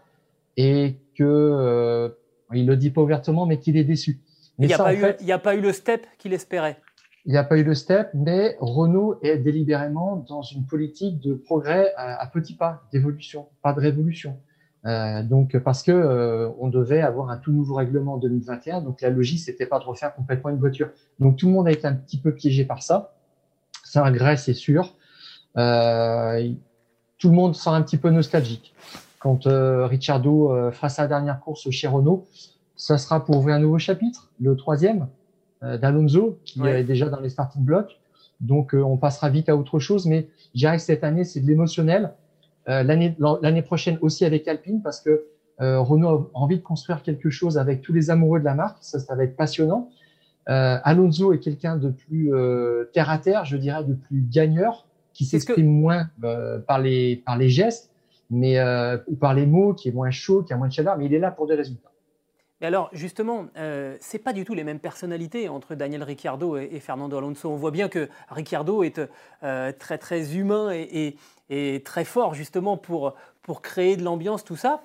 [0.56, 2.08] et que euh,
[2.53, 4.21] il le dit pas ouvertement, mais qu'il est déçu.
[4.58, 6.77] Il n'y a, a, pas eu le step qu'il espérait.
[7.25, 11.34] Il n'y a pas eu le step, mais Renault est délibérément dans une politique de
[11.34, 14.39] progrès à, petits pas, d'évolution, pas de révolution.
[14.85, 18.99] Euh, donc parce que euh, on devait avoir un tout nouveau règlement en 2021, donc
[19.01, 20.89] la logique c'était pas de refaire complètement une voiture.
[21.19, 23.13] Donc tout le monde a été un petit peu piégé par ça.
[23.83, 24.93] C'est un regret, c'est sûr.
[25.57, 26.51] Euh,
[27.17, 28.73] tout le monde sent un petit peu nostalgique.
[29.19, 32.27] Quand euh, Ricciardo euh, fera sa dernière course chez Renault,
[32.75, 35.07] ça sera pour ouvrir un nouveau chapitre, le troisième
[35.63, 37.97] euh, d'Alonso, qui est déjà dans les starting blocks.
[38.41, 41.39] Donc, euh, on passera vite à autre chose, mais je dirais que cette année, c'est
[41.39, 42.11] de l'émotionnel.
[42.69, 45.26] Euh, l'année prochaine aussi avec Alpine, parce que
[45.60, 48.80] Renault a envie de construire quelque chose avec tous les amoureux de la marque.
[48.82, 49.89] Ça, ça va être passionnant.
[50.45, 52.32] Alonso est quelqu'un de plus
[52.91, 56.10] terre à terre, je dirais, de plus gagneur, qui s'exprime moins
[56.67, 57.91] par les par les gestes,
[58.30, 58.60] mais
[59.08, 61.13] ou par les mots, qui est moins chaud, qui a moins de chaleur, mais il
[61.13, 61.93] est là pour des résultats.
[62.63, 66.80] Et alors, justement, euh, c'est pas du tout les mêmes personnalités entre Daniel Ricciardo et,
[66.80, 67.49] Fernando Alonso.
[67.49, 69.02] On voit bien que Ricciardo est
[69.43, 71.17] euh, très très humain et,
[71.84, 74.82] très fort justement pour, pour créer de l'ambiance, tout ça.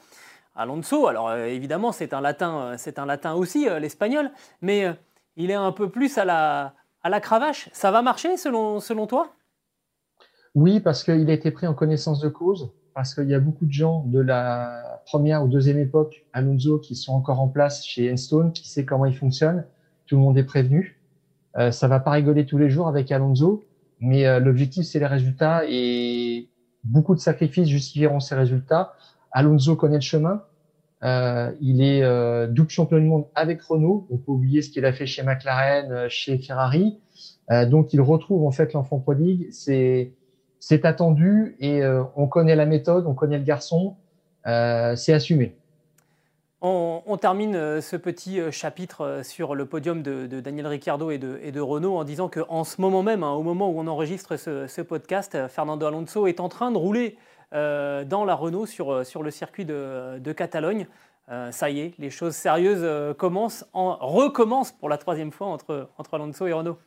[0.55, 4.87] Alonso, alors euh, évidemment, c'est un latin, c'est un latin aussi, l'espagnol, mais
[5.37, 7.71] il est un peu plus à la, à la cravache.
[7.73, 9.33] Ça va marcher selon, selon toi?
[10.55, 13.65] Oui, parce qu'il a été pris en connaissance de cause parce qu'il y a beaucoup
[13.65, 18.13] de gens de la première ou deuxième époque, Alonso, qui sont encore en place chez
[18.13, 19.65] Enstone, qui sait comment il fonctionne.
[20.07, 21.01] Tout le monde est prévenu.
[21.57, 23.63] Euh, ça va pas rigoler tous les jours avec Alonso,
[24.01, 26.49] mais euh, l'objectif, c'est les résultats et
[26.85, 28.95] beaucoup de sacrifices justifieront ces résultats.
[29.33, 30.43] Alonso connaît le chemin.
[31.05, 34.07] Euh, il est euh, double champion du monde avec Renault.
[34.11, 36.99] On peut oublier ce qu'il a fait chez McLaren, euh, chez Ferrari.
[37.67, 39.49] donc, il retrouve en fait l'enfant prodigue.
[39.51, 40.13] C'est
[40.61, 41.83] c'est attendu et
[42.17, 43.97] on connaît la méthode, on connaît le garçon,
[44.45, 45.57] c'est assumé.
[46.61, 51.97] On, termine euh, ce petit chapitre sur le podium de, Daniel Ricciardo et de, Renault
[51.97, 55.87] en disant qu'en ce moment même, hein, au moment où on enregistre ce, podcast, Fernando
[55.87, 57.17] Alonso est en train de rouler
[57.53, 60.87] dans la Renault sur, le circuit de, Catalogne.
[61.51, 66.47] ça y est, les choses sérieuses commencent, en, recommencent pour la troisième fois entre Alonso
[66.47, 66.79] et Renault.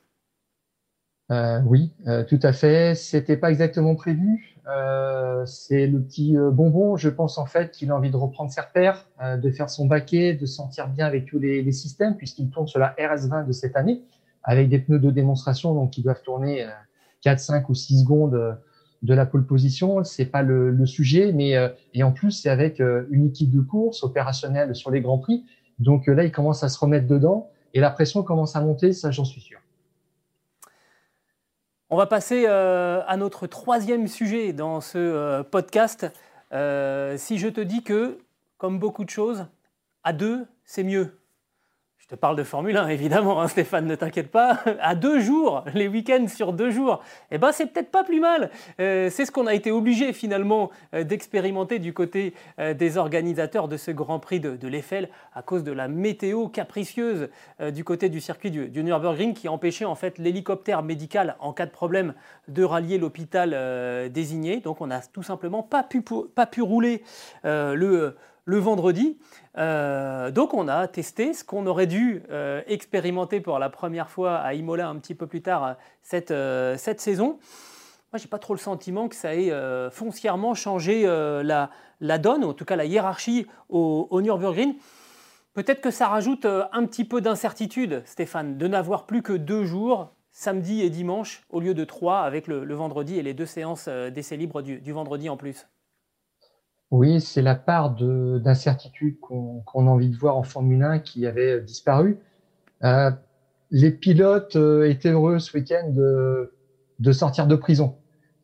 [1.31, 2.93] Euh, oui, euh, tout à fait.
[2.95, 4.57] C'était pas exactement prévu.
[4.67, 6.97] Euh, c'est le petit bonbon.
[6.97, 10.33] Je pense en fait qu'il a envie de reprendre ses repères, de faire son baquet,
[10.33, 14.01] de sentir bien avec tous les, systèmes, puisqu'il tourne sur la RS20 de cette année,
[14.43, 16.67] avec des pneus de démonstration, donc qui doivent tourner
[17.21, 18.57] 4, 5 ou 6 secondes
[19.01, 20.03] de la pole position.
[20.03, 21.55] C'est pas le, le, sujet, mais
[21.93, 25.45] et en plus c'est avec une équipe de course opérationnelle sur les grands prix.
[25.79, 28.93] Donc là, il commence à se remettre dedans et la pression commence à monter.
[28.93, 29.60] Ça, j'en suis sûr.
[31.93, 36.07] On va passer euh, à notre troisième sujet dans ce euh, podcast.
[36.53, 38.17] Euh, si je te dis que,
[38.57, 39.45] comme beaucoup de choses,
[40.05, 41.20] à deux, c'est mieux
[42.11, 44.59] te parle de Formule 1, évidemment, hein, Stéphane, ne t'inquiète pas.
[44.81, 48.51] À deux jours, les week-ends sur deux jours, eh ben, c'est peut-être pas plus mal.
[48.81, 53.69] Euh, c'est ce qu'on a été obligé finalement euh, d'expérimenter du côté euh, des organisateurs
[53.69, 57.29] de ce Grand Prix de, l'Eiffel à cause de la météo capricieuse
[57.73, 61.71] du côté du circuit du, Nürburgring qui empêchait en fait l'hélicoptère médical en cas de
[61.71, 62.13] problème
[62.47, 64.59] de rallier l'hôpital désigné.
[64.59, 67.03] Donc on n'a tout simplement pas pu rouler
[67.43, 68.15] le
[68.45, 69.17] le vendredi.
[69.57, 74.37] Euh, donc on a testé ce qu'on aurait dû euh, expérimenter pour la première fois
[74.37, 76.33] à Imola un petit peu plus tard euh, cette,
[76.79, 77.39] cette saison.
[78.11, 79.53] Moi, j'ai pas trop le sentiment que ça ait
[79.89, 81.69] foncièrement changé la,
[82.01, 84.75] la, donne, en tout cas la hiérarchie au, au Nürburgring.
[85.53, 90.13] Peut-être que ça rajoute un petit peu d'incertitude, Stéphane, de n'avoir plus que deux jours,
[90.33, 94.35] samedi et dimanche, au lieu de trois avec le, vendredi et les deux séances d'essai
[94.35, 95.67] libre du, du vendredi en plus.
[96.91, 101.61] Oui, c'est la part d'incertitude qu'on a envie de voir en Formule 1 qui avait
[101.61, 102.19] disparu.
[102.83, 103.11] Euh,
[103.69, 106.51] les pilotes euh, étaient heureux ce week-end de,
[106.99, 107.95] de, sortir de prison,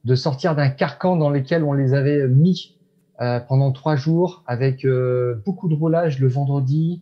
[0.05, 2.77] de sortir d'un carcan dans lequel on les avait mis
[3.19, 7.01] euh, pendant trois jours, avec euh, beaucoup de roulage le vendredi,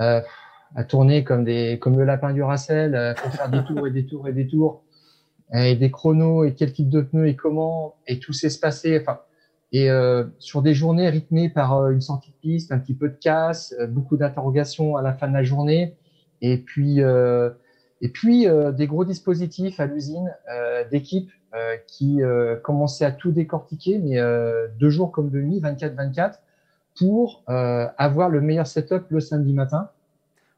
[0.00, 0.20] euh,
[0.74, 4.06] à tourner comme des comme le lapin du Racel, pour faire des tours et des
[4.06, 4.84] tours et des tours,
[5.52, 8.98] et des chronos et quel type de pneus et comment, et tout s'est passé.
[9.00, 9.20] Enfin,
[9.72, 13.08] et euh, sur des journées rythmées par euh, une sortie de piste, un petit peu
[13.08, 15.96] de casse, euh, beaucoup d'interrogations à la fin de la journée,
[16.40, 17.00] et puis
[18.02, 20.30] et puis des gros dispositifs à l'usine
[20.90, 21.30] d'équipe
[21.86, 22.20] qui
[22.62, 24.20] commençaient à tout décortiquer, mais
[24.78, 26.34] deux jours comme de nuit, 24-24,
[26.98, 29.88] pour avoir le meilleur setup le samedi matin.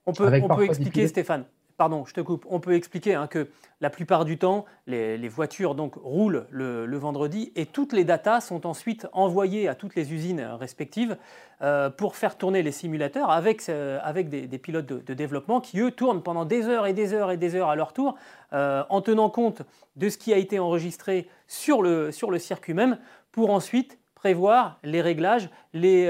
[0.05, 1.45] On peut, on peut expliquer, Stéphane,
[1.79, 3.49] pardon, je te coupe, on peut expliquer hein, que
[3.81, 8.67] la plupart du temps, les, voitures donc roulent le, vendredi et toutes les datas sont
[8.67, 11.17] ensuite envoyées à toutes les usines respectives
[11.63, 15.93] euh, pour faire tourner les simulateurs avec, euh, avec des, pilotes de, développement qui, eux,
[15.93, 18.17] tournent pendant des heures et des heures et des heures à leur tour
[18.53, 19.63] euh, en tenant compte
[19.95, 22.99] de ce qui a été enregistré sur le, sur le circuit même
[23.31, 26.07] pour ensuite prévoir les réglages, les,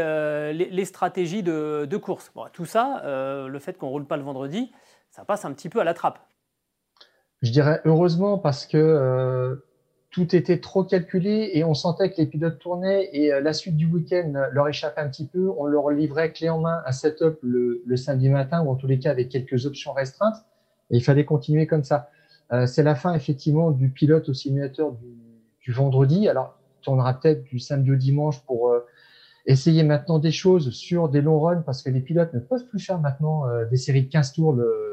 [0.54, 2.32] les, stratégies de, course.
[2.54, 4.72] tout ça, le fait qu'on ne roule pas le vendredi,
[5.18, 6.20] ça passe un petit peu à la trappe.
[7.42, 9.56] Je dirais heureusement parce que euh,
[10.10, 13.76] tout était trop calculé et on sentait que les pilotes tournaient et euh, la suite
[13.76, 15.50] du week-end leur échappait un petit peu.
[15.58, 19.00] On leur livrait clé en main un setup le, samedi matin ou en tous les
[19.00, 20.36] cas avec quelques options restreintes
[20.90, 22.10] et il fallait continuer comme ça.
[22.52, 26.28] Euh, c'est la fin effectivement du pilote au simulateur du, vendredi.
[26.28, 28.72] Alors, on tournera peut-être du samedi au dimanche pour
[29.44, 32.78] essayer maintenant des choses sur des longs runs parce que les pilotes ne peuvent plus
[32.78, 34.88] faire maintenant des séries de 15 tours le,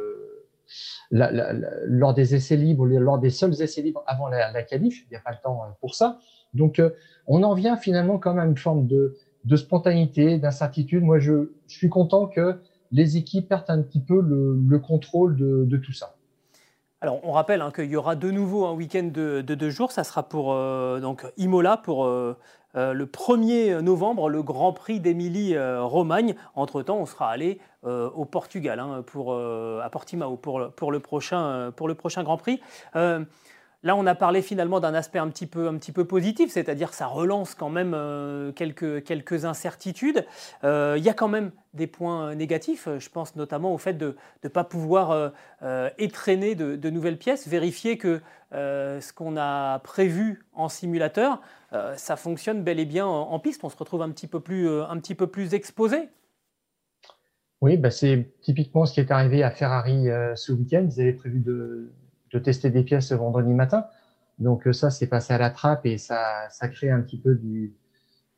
[1.11, 5.03] lors des essais libres, lors des seuls essais libres avant la, la qualif.
[5.05, 6.19] Il n'y a pas le temps pour ça.
[6.53, 6.81] Donc,
[7.27, 9.15] on en vient finalement quand même à une forme de,
[9.55, 11.03] spontanéité, d'incertitude.
[11.03, 12.59] Moi, je, suis content que
[12.91, 16.15] les équipes perdent un petit peu le, le contrôle de, tout ça.
[17.01, 19.91] Alors, on rappelle hein, qu'il y aura de nouveau un week-end de, de, deux jours.
[19.91, 22.37] Ça sera pour euh, donc Imola pour euh,
[22.75, 26.35] euh, le 1er novembre, le Grand Prix d'Émilie-Romagne.
[26.55, 31.71] Entre-temps, on sera allé au Portugal hein, pour, à Portimao pour le prochain
[32.23, 32.59] Grand Prix.
[33.85, 37.69] Là, on a parlé finalement d'un aspect un petit peu, positif, c'est-à-dire ça relance quand
[37.69, 40.25] même euh, quelques, incertitudes.
[40.63, 42.89] Euh, il y a quand même des points négatifs.
[42.97, 47.99] Je pense notamment au fait de ne pas pouvoir euh, étraîner de, nouvelles pièces, vérifier
[47.99, 48.21] que
[48.51, 51.39] ce qu'on a prévu en simulateur,
[51.95, 53.63] ça fonctionne bel et bien en, piste.
[53.63, 56.09] On se retrouve un petit peu plus, exposé.
[57.61, 60.87] Oui, bah c'est typiquement ce qui est arrivé à Ferrari ce week-end.
[61.19, 61.91] Prévu de
[62.35, 63.85] de tester des pièces ce vendredi matin.
[64.39, 67.73] Donc euh, ça, c'est passé à la trappe et ça, crée un petit peu du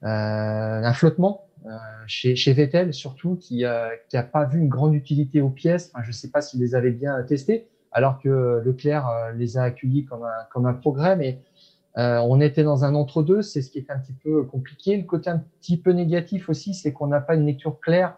[0.03, 1.69] euh, flottement euh,
[2.05, 5.91] chez, chez Vettel surtout qui a, qui a pas vu une grande utilité aux pièces.
[6.03, 10.23] Je sais pas s'il les avait bien testées, alors que Leclerc les a accueillis comme
[10.23, 11.41] un comme un progrès, mais
[11.95, 14.97] on était dans un entre-deux, c'est ce qui est un petit peu compliqué.
[14.97, 18.15] Le côté un petit peu négatif aussi, c'est qu'on n'a pas une lecture claire.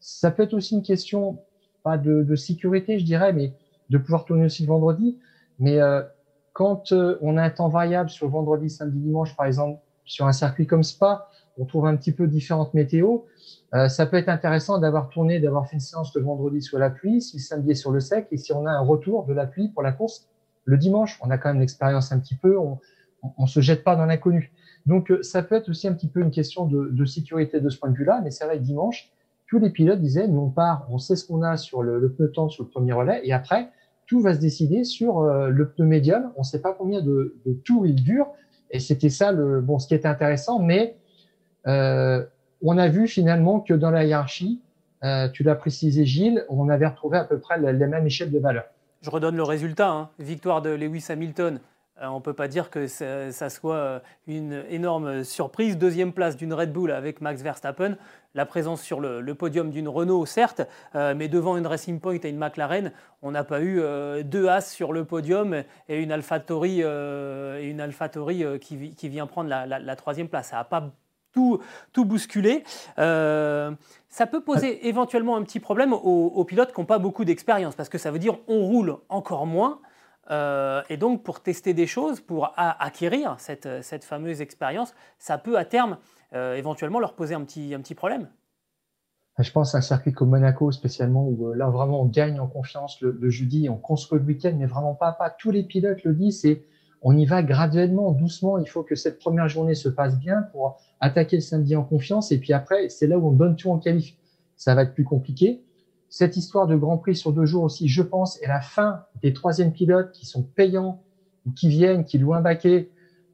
[0.00, 1.38] Ça peut être aussi une question,
[1.84, 3.52] pas de sécurité, je dirais, mais
[3.92, 5.18] de pouvoir tourner aussi le vendredi.
[5.58, 6.02] Mais euh,
[6.52, 10.32] quand euh, on a un temps variable sur vendredi, samedi, dimanche, par exemple, sur un
[10.32, 11.28] circuit comme Spa,
[11.58, 13.26] on trouve un petit peu différentes météos.
[13.74, 16.90] Euh, ça peut être intéressant d'avoir tourné, d'avoir fait une séance le vendredi sur la
[16.90, 19.34] pluie, si le samedi est sur le sec, et si on a un retour de
[19.34, 20.28] la pluie pour la course
[20.64, 22.78] le dimanche, on a quand même l'expérience un petit peu, on,
[23.36, 24.52] on, se jette pas dans l'inconnu.
[24.86, 27.78] Donc ça peut être aussi un petit peu une question de, de sécurité de ce
[27.78, 29.10] point de vue-là, mais c'est vrai que dimanche,
[29.48, 32.12] tous les pilotes disaient, nous on part, on sait ce qu'on a sur le, le
[32.12, 33.70] pneu temps sur le premier relais, et après,
[34.06, 36.32] tout va se décider sur euh, le pneu médium.
[36.36, 38.26] On ne sait pas combien de, tours il dure.
[38.70, 40.58] Et c'était ça le bon, ce qui était intéressant.
[40.58, 40.96] Mais
[41.66, 42.24] euh,
[42.62, 44.60] on a vu finalement que dans la hiérarchie,
[45.04, 48.38] euh, tu l'as précisé Gilles, on avait retrouvé à peu près la, même échelle de
[48.38, 48.64] valeur.
[49.02, 49.90] Je redonne le résultat.
[49.90, 50.10] Hein.
[50.18, 51.60] Victoire de Lewis Hamilton
[52.10, 55.78] on ne peut pas dire que ça, soit euh, une énorme surprise.
[55.78, 57.96] Deuxième place d'une Red Bull avec Max Verstappen.
[58.34, 60.62] La présence sur le, podium d'une Renault, certes,
[60.94, 63.82] euh, mais devant une Racing Point et une McLaren, on n'a pas eu
[64.24, 66.82] deux As sur le podium et une AlphaTauri,
[68.60, 70.48] qui, vient prendre la, troisième place.
[70.48, 70.90] Ça n'a pas
[71.32, 71.60] tout,
[71.92, 72.64] tout bousculé.
[72.96, 75.98] ça peut poser éventuellement un petit problème aux,
[76.34, 79.46] aux pilotes qui n'ont pas beaucoup d'expérience, parce que ça veut dire on roule encore
[79.46, 79.82] moins.
[80.30, 85.64] Euh, et donc, pour tester des choses, pour acquérir cette, fameuse expérience, ça peut à
[85.64, 85.98] terme
[86.34, 88.28] euh, éventuellement leur poser un petit, problème.
[89.38, 92.46] Je pense à un circuit comme Monaco spécialement où euh, là vraiment on gagne en
[92.46, 95.30] confiance le, jeudi, on construit le week-end, mais vraiment pas pas.
[95.30, 96.64] Tous les pilotes le disent, c'est
[97.00, 98.58] on y va graduellement, doucement.
[98.58, 102.30] Il faut que cette première journée se passe bien pour attaquer le samedi en confiance.
[102.30, 104.14] Et puis après, c'est là où on donne tout en qualif.
[104.56, 105.64] Ça va être plus compliqué
[106.12, 109.32] cette histoire de Grand Prix sur deux jours aussi, je pense, est la fin des
[109.32, 111.02] troisièmes pilotes qui sont payants
[111.46, 112.90] ou qui viennent, qui louent un baquet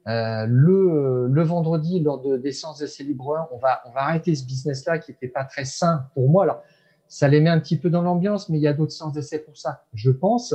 [0.07, 4.33] euh, le, le vendredi lors de, des séances d'essai libre On va, on va arrêter
[4.37, 6.45] ce business-là qui n'était pas très sain pour moi.
[6.45, 6.62] Alors,
[7.09, 9.41] ça les met un petit peu dans l'ambiance, mais il y a d'autres séances d'essai
[9.41, 10.55] pour ça, je pense.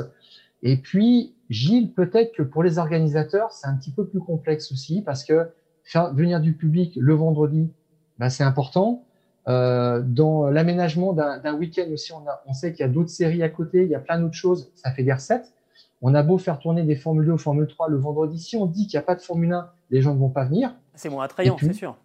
[0.62, 5.02] Et puis, Gilles, peut-être que pour les organisateurs, c'est un petit peu plus complexe aussi
[5.02, 5.50] parce que
[5.84, 7.70] faire venir du public le vendredi,
[8.18, 9.04] ben, c'est important.
[9.48, 13.44] Euh, dans l'aménagement d'un week-end aussi, on, a, on sait qu'il y a d'autres séries
[13.44, 15.54] à côté, il y a plein d'autres choses, ça fait des recettes.
[16.02, 18.66] On a beau faire tourner des Formule 2 ou Formule 3 le vendredi, si on
[18.66, 20.76] dit qu'il n'y a pas de Formule 1, les gens ne vont pas venir.
[20.96, 21.98] C'est moins attrayant, c'est sûr.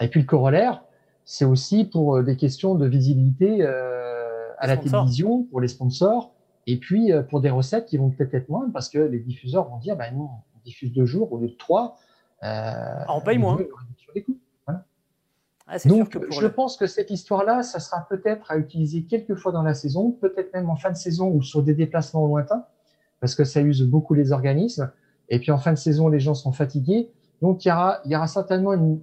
[0.00, 0.82] Et puis le corollaire,
[1.24, 6.34] c'est aussi pour euh, des questions de visibilité euh, à la télévision, pour les sponsors,
[6.66, 9.68] et puis euh, pour des recettes qui vont peut-être être moindres parce que les diffuseurs
[9.68, 11.96] vont dire, bah non, on diffuse deux jours au lieu de trois.
[12.42, 13.58] Euh, ah, on paye moins.
[15.66, 19.62] Ah, Donc, je pense que cette histoire-là, ça sera peut-être à utiliser quelques fois dans
[19.62, 22.64] la saison, peut-être même en fin de saison ou sur des déplacements lointains,
[23.20, 24.90] parce que ça use beaucoup les organismes.
[25.30, 27.10] Et puis en fin de saison, les gens sont fatigués.
[27.40, 29.00] Donc, il y aura, il y aura certainement une,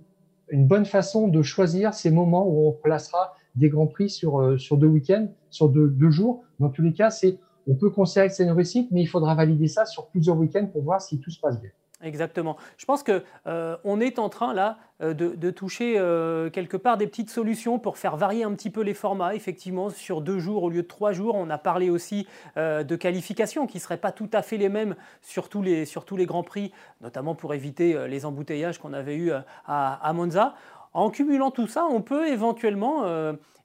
[0.50, 4.58] une bonne façon de choisir ces moments où on placera des grands prix sur, euh,
[4.58, 6.44] sur deux week-ends, sur deux, deux jours.
[6.60, 9.34] Dans tous les cas, c'est, on peut considérer que c'est une réussite, mais il faudra
[9.34, 11.72] valider ça sur plusieurs week-ends pour voir si tout se passe bien.
[12.04, 12.58] Exactement.
[12.78, 17.08] Je pense qu'on euh, est en train là euh, de, toucher euh, quelque part des
[17.08, 19.36] petites solutions pour faire varier un petit peu les formats.
[19.36, 23.68] Effectivement, sur deux jours au lieu de trois jours, on a parlé aussi de qualifications
[23.68, 26.26] qui ne seraient pas tout à fait les mêmes sur tous les, sur tous les
[26.26, 29.32] grands prix, notamment pour éviter les embouteillages qu'on avait eus
[29.66, 30.56] à, Monza.
[30.94, 33.06] en cumulant tout ça, on peut éventuellement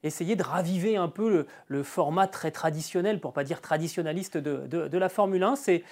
[0.03, 5.09] essayer de raviver un peu le, format très traditionnel, pour pas dire traditionnaliste de, la
[5.09, 5.57] Formule 1.
[5.57, 5.85] C'est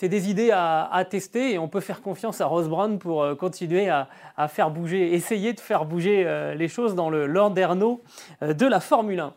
[0.00, 3.34] c'est des idées à, tester et on peut faire confiance à Rose Brown pour euh,
[3.34, 4.08] continuer à,
[4.48, 8.00] faire bouger, essayer de faire bouger euh, les choses dans le landerneau
[8.40, 9.34] euh, de la Formule 1.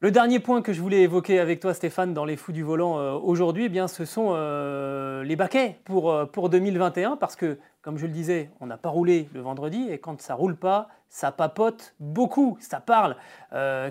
[0.00, 3.16] Le dernier point que je voulais évoquer avec toi, Stéphane, dans les fous du volant
[3.22, 4.34] aujourd'hui, eh bien, ce sont
[5.22, 9.28] les baquets pour, pour 2021, parce que, comme je le disais, on n'a pas roulé
[9.32, 13.16] le vendredi, et quand ça roule pas, ça papote beaucoup, ça parle,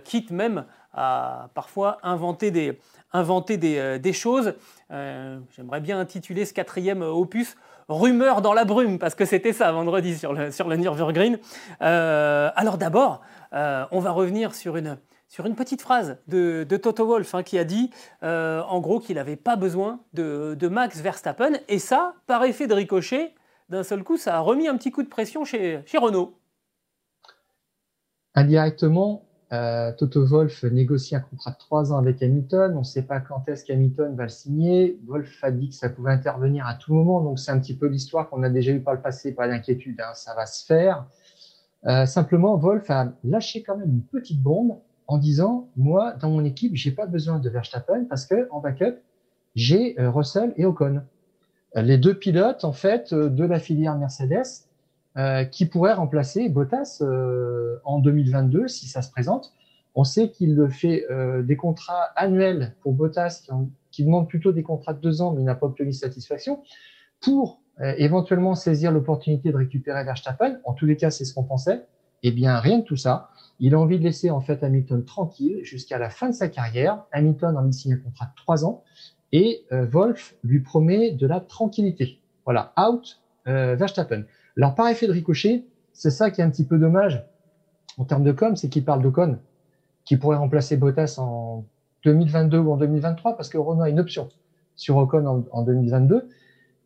[0.04, 2.78] quitte même à parfois inventer des,
[3.14, 4.56] inventer des choses.
[4.92, 7.56] Euh, j'aimerais bien intituler ce quatrième opus
[7.90, 11.38] Rumeur dans la brume, parce que c'était ça vendredi sur le, sur le Nürburgring.
[11.82, 13.22] Euh, alors d'abord,
[13.54, 14.98] euh, on va revenir sur une,
[15.28, 19.36] sur une petite phrase de, Toto Wolff hein, qui a dit en gros qu'il n'avait
[19.36, 21.54] pas besoin de, de, Max Verstappen.
[21.68, 23.36] Et ça, par effet de ricochet,
[23.68, 26.40] d'un seul coup, ça a remis un petit coup de pression chez, chez Renault.
[28.34, 32.74] Indirectement, euh, Toto Wolf négocie un contrat de trois ans avec Hamilton.
[32.76, 35.00] On ne sait pas quand est-ce qu'Hamilton va le signer.
[35.06, 37.22] Wolf a dit que ça pouvait intervenir à tout moment.
[37.22, 39.32] Donc, c'est un petit peu l'histoire qu'on a déjà eu par le passé.
[39.32, 41.06] Pas d'inquiétude, hein, ça va se faire.
[41.86, 46.44] Euh, simplement, Wolf a lâché quand même une petite bombe en disant, moi, dans mon
[46.44, 48.96] équipe, j'ai pas besoin de Verstappen parce que en backup,
[49.54, 51.04] j'ai euh, Russell et Ocon.
[51.76, 54.68] Les deux pilotes, en fait, de la filière Mercedes,
[55.16, 59.54] euh, qui pourrait remplacer Bottas euh, en 2022 si ça se présente.
[59.94, 63.52] On sait qu'il fait euh, des contrats annuels pour Bottas qui,
[63.92, 66.64] qui, demande plutôt des contrats de deux ans mais n'a pas obtenu satisfaction
[67.22, 70.60] pour éventuellement saisir l'opportunité de récupérer Verstappen.
[70.64, 71.86] En tous les cas, c'est ce qu'on pensait.
[72.24, 73.30] Eh bien, rien de tout ça.
[73.60, 77.04] Il a envie de laisser en fait Hamilton tranquille jusqu'à la fin de sa carrière.
[77.12, 78.84] Hamilton a mis signé un contrat de trois ans
[79.32, 82.20] et Wolf lui promet de la tranquillité.
[82.46, 84.24] Voilà, out Verstappen.
[84.58, 85.64] Alors, par effet de ricochet,
[85.94, 87.26] c'est ça qui est un petit peu dommage
[87.98, 89.38] en termes de com, c'est qu'il parle d'Ocon,
[90.06, 91.66] qui pourrait remplacer Bottas en
[92.06, 94.30] 2022 ou en 2023, parce que Renault a une option
[94.76, 96.28] sur Ocon en, 2022.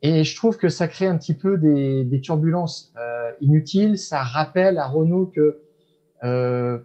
[0.02, 3.98] Et je trouve que ça crée un petit peu des, turbulences euh, inutiles.
[3.98, 5.62] Ça rappelle à Renault que
[6.24, 6.80] euh,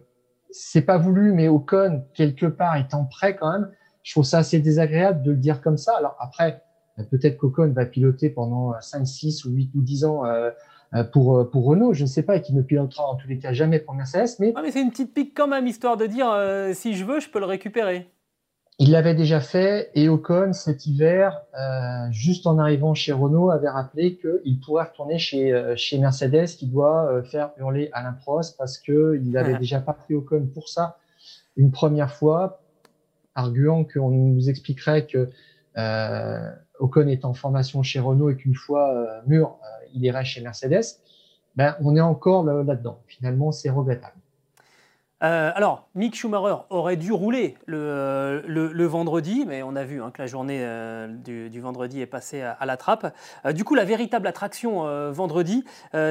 [0.49, 3.69] c'est pas voulu, mais Ocon, quelque part, étant prêt quand même.
[4.03, 5.95] Je trouve ça assez désagréable de le dire comme ça.
[5.97, 6.61] Alors après,
[7.09, 10.51] peut-être qu'Ocon va piloter pendant 5, 6 ou 8 ou 10 ans euh, euh,
[11.01, 13.39] pour, euh, pour Renault, je ne sais pas, et qui ne pilotera en tous les
[13.39, 14.35] cas jamais pour Mercedes.
[14.39, 17.03] Mais, ah, mais c'est une petite pique quand même, histoire de dire euh, si je
[17.03, 18.09] veux, je peux le récupérer.
[18.79, 23.69] Il l'avait déjà fait et Ocon cet hiver, euh, juste en arrivant chez Renault, avait
[23.69, 29.37] rappelé qu'il pourrait retourner chez, chez Mercedes, qui doit faire hurler Alain Prost parce qu'il
[29.37, 30.97] avait déjà pas pris Ocon pour ça
[31.55, 32.61] une première fois,
[33.35, 35.29] arguant qu'on nous expliquerait que
[35.77, 39.55] euh, Ocon est en formation chez Renault et qu'une fois mûr,
[39.93, 40.83] il irait chez Mercedes,
[41.55, 42.99] ben, on est encore là-dedans.
[43.07, 44.15] Finalement, c'est regrettable.
[45.23, 50.21] Euh, alors, Mick Schumacher aurait dû rouler le, vendredi, mais on a vu hein, que
[50.21, 53.15] la journée euh, du, vendredi est passée à, la trappe.
[53.45, 55.63] Euh, du coup, la véritable attraction vendredi,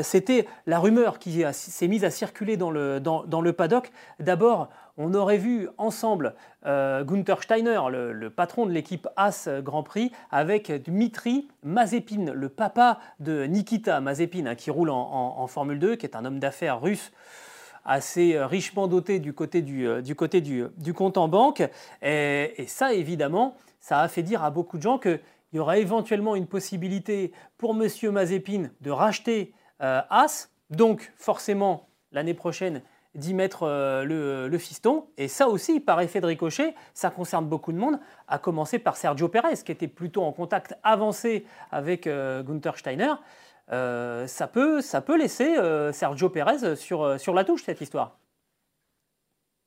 [0.03, 3.93] c'était la rumeur qui s'est mise à circuler dans le, dans le paddock.
[4.19, 6.35] D'abord, on aurait vu ensemble
[6.67, 12.99] euh, Gunther Steiner, le, patron de l'équipe As Grand Prix, avec Dmitri Mazepin, le papa
[13.21, 17.13] de Nikita Mazepin, hein, qui roule en, Formule 2, qui est un homme d'affaires russe
[17.85, 21.63] assez euh, richement doté du côté du, euh, du, compte en banque.
[22.01, 25.21] Et, ça, évidemment, ça a fait dire à beaucoup de gens qu'il
[25.53, 27.89] y aurait éventuellement une possibilité pour M.
[28.13, 30.51] Mazepin de racheter As.
[30.71, 32.83] Donc, forcément, l'année prochaine,
[33.15, 35.07] d'y mettre euh, le, fiston.
[35.19, 37.99] Et ça aussi, par effet de ricochet, ça concerne beaucoup de monde,
[38.29, 43.15] à commencer par Sergio Pérez, qui était plutôt en contact avancé avec euh, Gunther Steiner.
[43.71, 45.57] Euh, ça, peut, ça peut laisser
[45.93, 48.19] Sergio Pérez sur, sur la touche, cette histoire.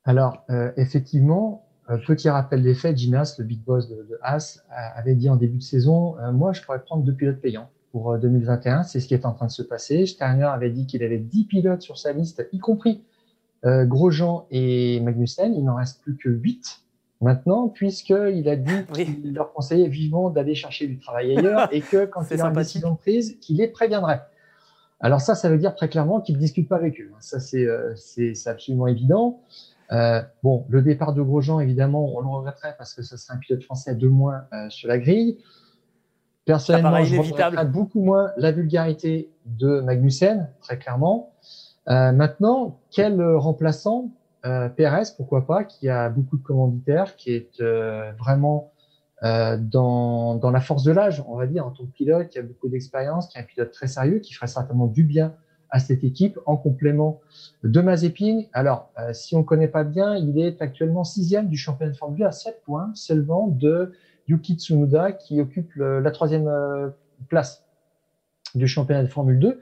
[0.03, 0.45] Alors,
[0.77, 1.65] effectivement,
[2.05, 5.57] petit rappel des faits, Ginas, le big boss de, de Haas, avait dit en début
[5.57, 8.83] de saison, moi, je pourrais prendre deux pilotes payants pour 2021.
[8.83, 10.05] C'est ce qui est en train de se passer.
[10.05, 13.03] Steiner avait dit qu'il avait 10 pilotes sur sa liste, y compris
[13.65, 16.81] euh, Grosjean et Magnussen, il n'en reste plus que 8
[17.21, 22.05] maintenant, puisqu'il a dit qu'il leur conseillait vivement d'aller chercher du travail ailleurs et que
[22.05, 24.21] quand il a une décision prise, qu'il les préviendrait.
[25.01, 27.11] Alors ça, ça veut dire très clairement qu'il ne discute pas avec eux.
[27.19, 27.93] Ça, c'est euh,
[28.45, 29.41] absolument évident.
[29.91, 33.37] Euh, bon, le départ de Grosjean, évidemment, on le regretterait parce que ce serait un
[33.37, 35.37] pilote français de moins euh, sur la grille.
[36.45, 41.33] Personnellement, je regretterais beaucoup moins la vulgarité de Magnussen, très clairement.
[41.87, 44.11] Euh, maintenant, quel remplaçant
[44.45, 48.71] euh, Pérez, pourquoi pas, qui a beaucoup de commanditaires, qui est euh, vraiment
[49.23, 52.37] euh, dans, dans la force de l'âge, on va dire, en tant que pilote, qui
[52.37, 55.33] a beaucoup d'expérience, qui est un pilote très sérieux, qui ferait certainement du bien
[55.71, 57.21] à cette équipe en complément
[57.63, 58.43] de Mazepin.
[58.53, 62.23] Alors, si on ne connaît pas bien, il est actuellement sixième du championnat de Formule
[62.23, 63.91] 1 à 7 points seulement de
[64.27, 66.49] Yuki Tsunoda qui occupe la troisième
[67.29, 67.65] place
[68.53, 69.59] du championnat de Formule 2.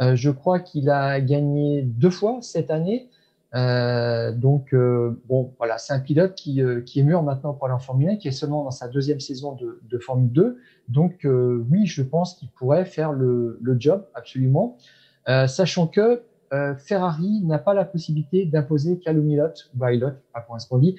[0.00, 3.08] Euh, je crois qu'il a gagné deux fois cette année.
[3.54, 7.74] Euh, donc euh, bon, voilà, c'est un pilote qui, qui est mûr maintenant pour aller
[7.74, 10.58] en Formule 1, qui est seulement dans sa deuxième saison de, Formule 2.
[10.88, 11.26] Donc
[11.70, 14.76] oui, je pense qu'il pourrait faire le, le job absolument,
[15.26, 16.22] sachant que
[16.78, 20.96] Ferrari n'a pas la possibilité d'imposer ou Ilott, pas pour qu'on dit,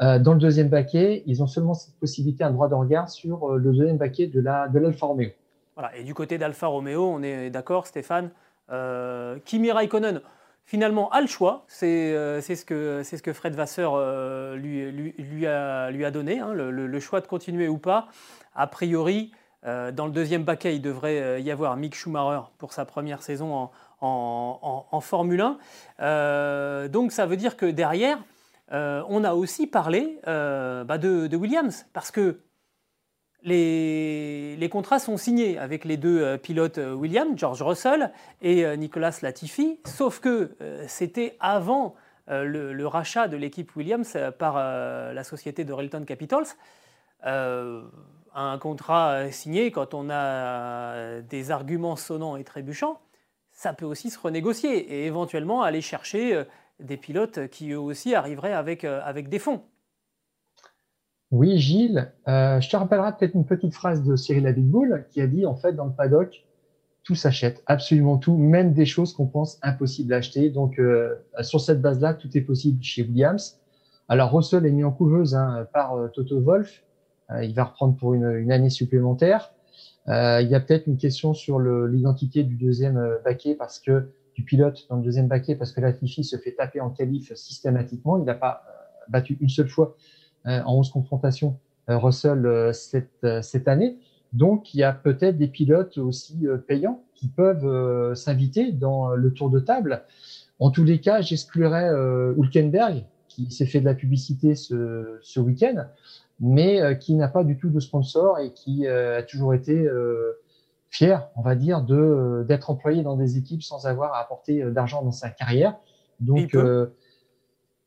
[0.00, 1.22] dans le deuxième baquet.
[1.26, 4.68] Ils ont seulement cette possibilité, un droit de regard sur le deuxième baquet de la
[4.68, 5.30] de l'Alfa Romeo.
[5.94, 8.30] Et du côté d'Alfa Romeo, on est d'accord, Stéphane,
[8.70, 10.20] euh, Kimi Raikkonen,
[10.64, 11.64] finalement, a le choix.
[11.68, 16.10] C'est euh, ce, que, ce que Fred Vasseur euh, lui, lui, lui, a, lui a
[16.10, 18.08] donné, hein, le, choix de continuer ou pas.
[18.54, 19.32] A priori,
[19.64, 23.70] dans le deuxième paquet, il devrait y avoir Mick Schumacher pour sa première saison
[24.00, 25.44] en, en, Formule
[25.98, 26.88] 1.
[26.88, 28.18] donc ça veut dire que derrière,
[28.70, 32.40] on a aussi parlé bah, de, de, Williams, parce que
[33.42, 38.12] les, contrats sont signés avec les deux euh, pilotes euh, Williams, George Russell
[38.42, 41.94] et euh, Nicolas Latifi, sauf que c'était avant
[42.28, 46.46] le, rachat de l'équipe Williams par la société de Relton Capitals.
[47.22, 53.00] un contrat signé quand on a des arguments sonnants et trébuchants,
[53.50, 56.44] ça peut aussi se renégocier et éventuellement aller chercher
[56.80, 59.62] des pilotes qui eux aussi arriveraient avec, avec des fonds.
[61.30, 65.26] Oui, Gilles, euh, je te rappellerai peut-être une petite phrase de Cyril Abitboul qui a
[65.26, 66.46] dit en fait dans le paddock,
[67.02, 70.48] tout s'achète, absolument tout, même des choses qu'on pense impossibles à acheter.
[70.48, 73.60] Donc euh, sur cette base-là, tout est possible chez Williams.
[74.08, 76.82] Alors Russell est mis en couveuse hein, par euh, Toto Wolf,
[77.42, 79.52] il va reprendre pour une, année supplémentaire.
[80.06, 84.86] il y a peut-être une question sur l'identité du deuxième baquet parce que du pilote
[84.88, 88.16] dans le deuxième baquet parce que Latifi se fait taper en qualif systématiquement.
[88.16, 88.62] Il n'a pas
[89.10, 93.96] battu une seule fois euh, en 11 confrontations euh, Russell euh, cette, cette année.
[94.34, 99.48] Donc, il y a peut-être des pilotes aussi payants qui peuvent s'inviter dans le tour
[99.48, 100.02] de table.
[100.58, 105.40] En tous les cas, j'exclurais euh, Hulkenberg, qui s'est fait de la publicité ce, ce
[105.40, 105.86] week-end,
[106.40, 109.88] mais qui n'a pas du tout de sponsor et qui a toujours été
[110.90, 115.02] fier, on va dire, de d'être employé dans des équipes sans avoir à apporter d'argent
[115.02, 115.78] dans sa carrière.
[116.20, 116.54] Donc,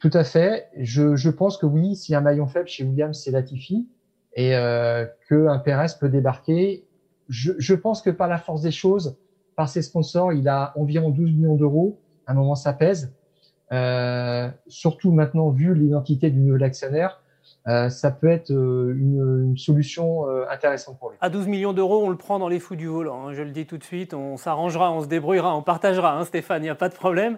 [0.02, 0.68] tout à fait.
[0.78, 3.88] Je, pense que oui, s'il y a un maillon faible chez Williams, c'est Latifi
[4.34, 6.84] et euh, qu'un Perez peut débarquer.
[7.30, 9.16] Je, pense que par la force des choses,
[9.56, 12.00] par ses sponsors, il a environ 12 millions d'euros.
[12.26, 13.14] À un moment, ça pèse.
[13.72, 17.22] Euh, surtout maintenant, vu l'identité du nouvel actionnaire,
[17.68, 21.18] euh, ça peut être euh, une, solution euh, intéressante pour lui.
[21.22, 23.28] À 12 millions d'euros, on le prend dans les fous du volant.
[23.28, 26.26] Hein, je le dis tout de suite, on s'arrangera, on se débrouillera, on partagera, hein,
[26.26, 27.38] Stéphane, il n'y a pas de problème.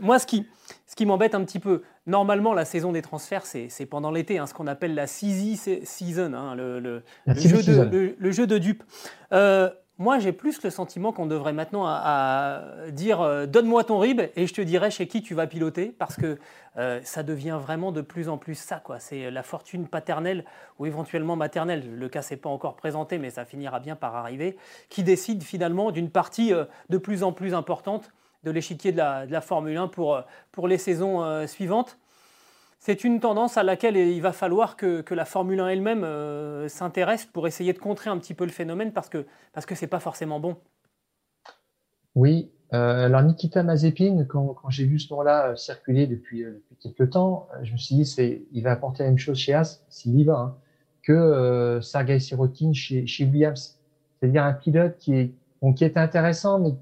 [0.00, 0.46] moi, ce qui,
[0.86, 4.46] ce qui m'embête un petit peu, normalement, la saison des transferts, c'est pendant l'été, hein,
[4.46, 8.84] ce qu'on appelle la CZ season, hein, le, le, jeu de, le, jeu de, dupes.
[9.32, 9.68] Euh,
[9.98, 14.46] moi, j'ai plus le sentiment qu'on devrait maintenant à, dire euh, donne-moi ton rib et
[14.46, 16.38] je te dirai chez qui tu vas piloter parce que
[16.76, 18.76] euh, ça devient vraiment de plus en plus ça.
[18.76, 19.00] quoi.
[19.00, 20.44] C'est la fortune paternelle
[20.78, 21.98] ou éventuellement maternelle.
[21.98, 24.56] Le cas s'est pas encore présenté, mais ça finira bien par arriver,
[24.88, 26.52] qui décide finalement d'une partie
[26.90, 28.12] de plus en plus importante
[28.46, 30.22] de l'échiquier de la, Formule 1 pour,
[30.52, 31.98] pour les saisons euh, suivantes.
[32.78, 37.26] C'est une tendance à laquelle il va falloir que, la Formule 1 elle-même euh, s'intéresse
[37.26, 40.38] pour essayer de contrer un petit peu le phénomène parce que parce que pas forcément
[40.38, 40.56] bon.
[42.14, 47.10] Oui, euh, alors Nikita Mazepin, quand, quand j'ai vu ce nom-là circuler depuis, depuis quelques
[47.10, 50.18] temps, je me suis dit c'est il va apporter la même chose chez As s'il
[50.20, 50.56] y va hein,
[51.02, 53.80] que Sergei Sirotkin chez, chez Williams.
[54.20, 56.74] C'est-à-dire un pilote qui est bon, qui est intéressant mais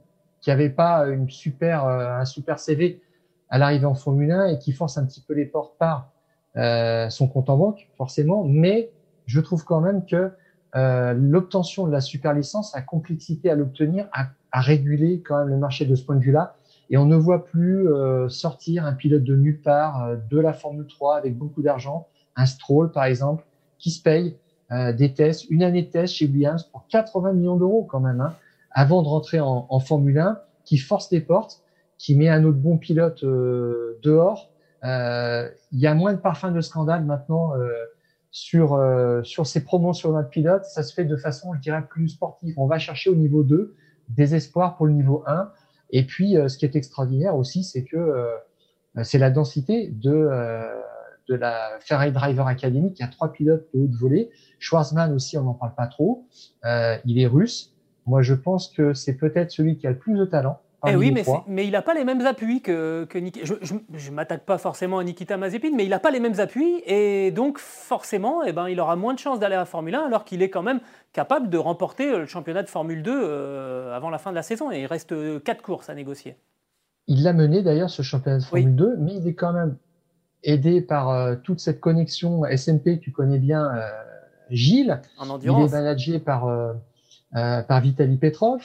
[0.45, 3.01] qui avait pas une super, euh, un super CV
[3.49, 6.11] à l'arrivée en Formule 1 et qui force un petit peu les portes par
[6.57, 8.45] euh, son compte en banque, forcément.
[8.45, 8.91] Mais
[9.25, 10.33] je trouve quand même que
[10.77, 15.49] euh, l'obtention de la super licence, la complexité à l'obtenir, a, a, régulé quand même
[15.49, 16.57] le marché de ce point de vue-là.
[16.91, 20.53] Et on ne voit plus euh, sortir un pilote de nulle part euh, de la
[20.53, 23.45] Formule 3 avec beaucoup d'argent, un Stroll par exemple,
[23.79, 24.37] qui se paye
[24.97, 28.21] des tests, une année de test chez Williams pour 80 millions d'euros quand même.
[28.21, 28.35] Hein
[28.75, 31.62] avant de rentrer en, Formule 1, qui force les portes,
[31.97, 34.51] qui met un autre bon pilote euh, dehors.
[34.85, 37.70] Euh, il y a moins de parfums de scandale maintenant euh,
[38.31, 40.64] sur euh, sur ces promos sur notre pilote.
[40.64, 42.55] Ça se fait de façon, je dirais, plus sportive.
[42.59, 43.75] On va chercher au niveau 2
[44.09, 45.51] des espoirs pour le niveau 1.
[45.91, 48.27] Et puis, ce qui est extraordinaire aussi, c'est que
[49.03, 50.29] c'est la densité de
[51.29, 54.31] de la Ferrari Driver Academy qui a trois pilotes de haute volée.
[54.59, 56.27] Schwarzman aussi, on n'en parle pas trop.
[56.64, 57.74] il est russe.
[58.07, 61.11] Moi, je pense que c'est peut-être celui qui a le plus de talent Eh oui,
[61.11, 63.55] mais, mais, il n'a pas les mêmes appuis que, que Nikita.
[63.63, 66.83] Je ne m'attaque pas forcément à Nikita Mazepin, mais il n'a pas les mêmes appuis
[66.87, 70.25] et donc forcément, eh ben, il aura moins de chances d'aller à Formule 1 alors
[70.25, 70.81] qu'il est quand même
[71.13, 74.71] capable de remporter le championnat de Formule 2 euh, avant la fin de la saison
[74.71, 76.37] et il reste quatre courses à négocier.
[77.07, 79.77] Il l'a mené d'ailleurs ce championnat de Formule 2, mais il est quand même
[80.43, 83.89] aidé par euh, toute cette connexion SMP que tu connais bien, euh,
[84.51, 85.01] Gilles.
[85.19, 85.71] En endurance.
[85.71, 86.47] Il est managé par,
[87.35, 88.62] par Vitaly Petrov.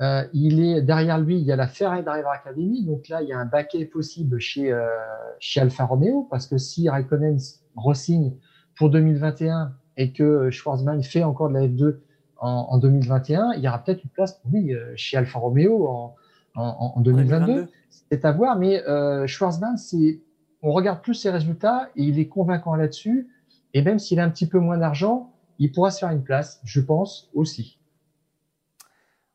[0.00, 3.28] Euh, il est derrière lui, il y a la Ferrari Driver Academy, donc là il
[3.28, 4.86] y a un baquet possible chez euh,
[5.40, 7.36] chez Alfa Romeo parce que si Raikkonen
[7.76, 8.32] ressigne
[8.76, 11.96] pour 2021 et que Schwarzman fait encore de la F2
[12.40, 15.88] en, en 2021, il y aura peut-être une place pour lui euh, chez Alfa Romeo
[15.88, 16.14] en,
[16.54, 17.66] en, en 2022.
[17.88, 20.20] C'est à voir, mais euh, Schwarzman, c'est
[20.62, 23.28] on regarde plus ses résultats et il est convaincant là-dessus.
[23.74, 26.60] Et même s'il a un petit peu moins d'argent, il pourra se faire une place,
[26.64, 27.77] je pense aussi.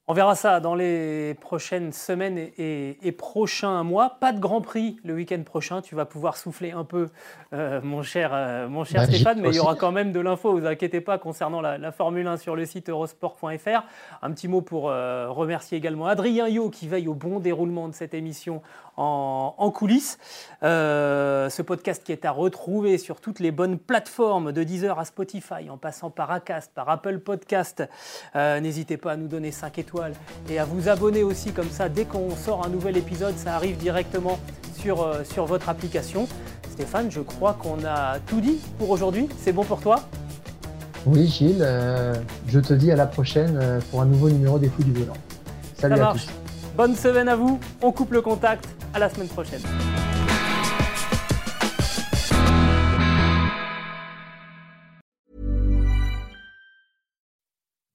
[0.09, 4.17] On verra ça dans les prochaines semaines et, prochains mois.
[4.19, 5.81] Pas de Grand Prix le week-end prochain.
[5.81, 7.07] Tu vas pouvoir souffler un peu,
[7.53, 10.19] euh, mon cher, euh, mon cher bah, Stéphane, mais il y aura quand même de
[10.19, 10.59] l'info.
[10.59, 13.85] Vous inquiétez pas concernant la, Formule 1 sur le site eurosport.fr.
[14.21, 17.93] Un petit mot pour euh, remercier également Adrien Yo qui veille au bon déroulement de
[17.93, 18.61] cette émission
[18.97, 20.19] en, coulisses.
[20.61, 25.69] ce podcast qui est à retrouver sur toutes les bonnes plateformes de Deezer à Spotify,
[25.71, 27.83] en passant par Acast, par Apple Podcast.
[28.35, 29.92] N'hésitez pas à nous donner 5 étoiles
[30.49, 33.77] et à vous abonner aussi comme ça dès qu'on sort un nouvel épisode, ça arrive
[33.77, 34.39] directement
[34.79, 36.27] sur, euh, sur votre application.
[36.71, 39.29] Stéphane, je crois qu'on a tout dit pour aujourd'hui.
[39.39, 40.01] C'est bon pour toi?
[41.05, 42.15] Oui Gilles, euh,
[42.47, 45.17] je te dis à la prochaine euh, pour un nouveau numéro des Fous du Volant.
[45.77, 46.27] Salut à tous.
[46.75, 49.61] Bonne semaine à vous, on coupe le contact, à la semaine prochaine.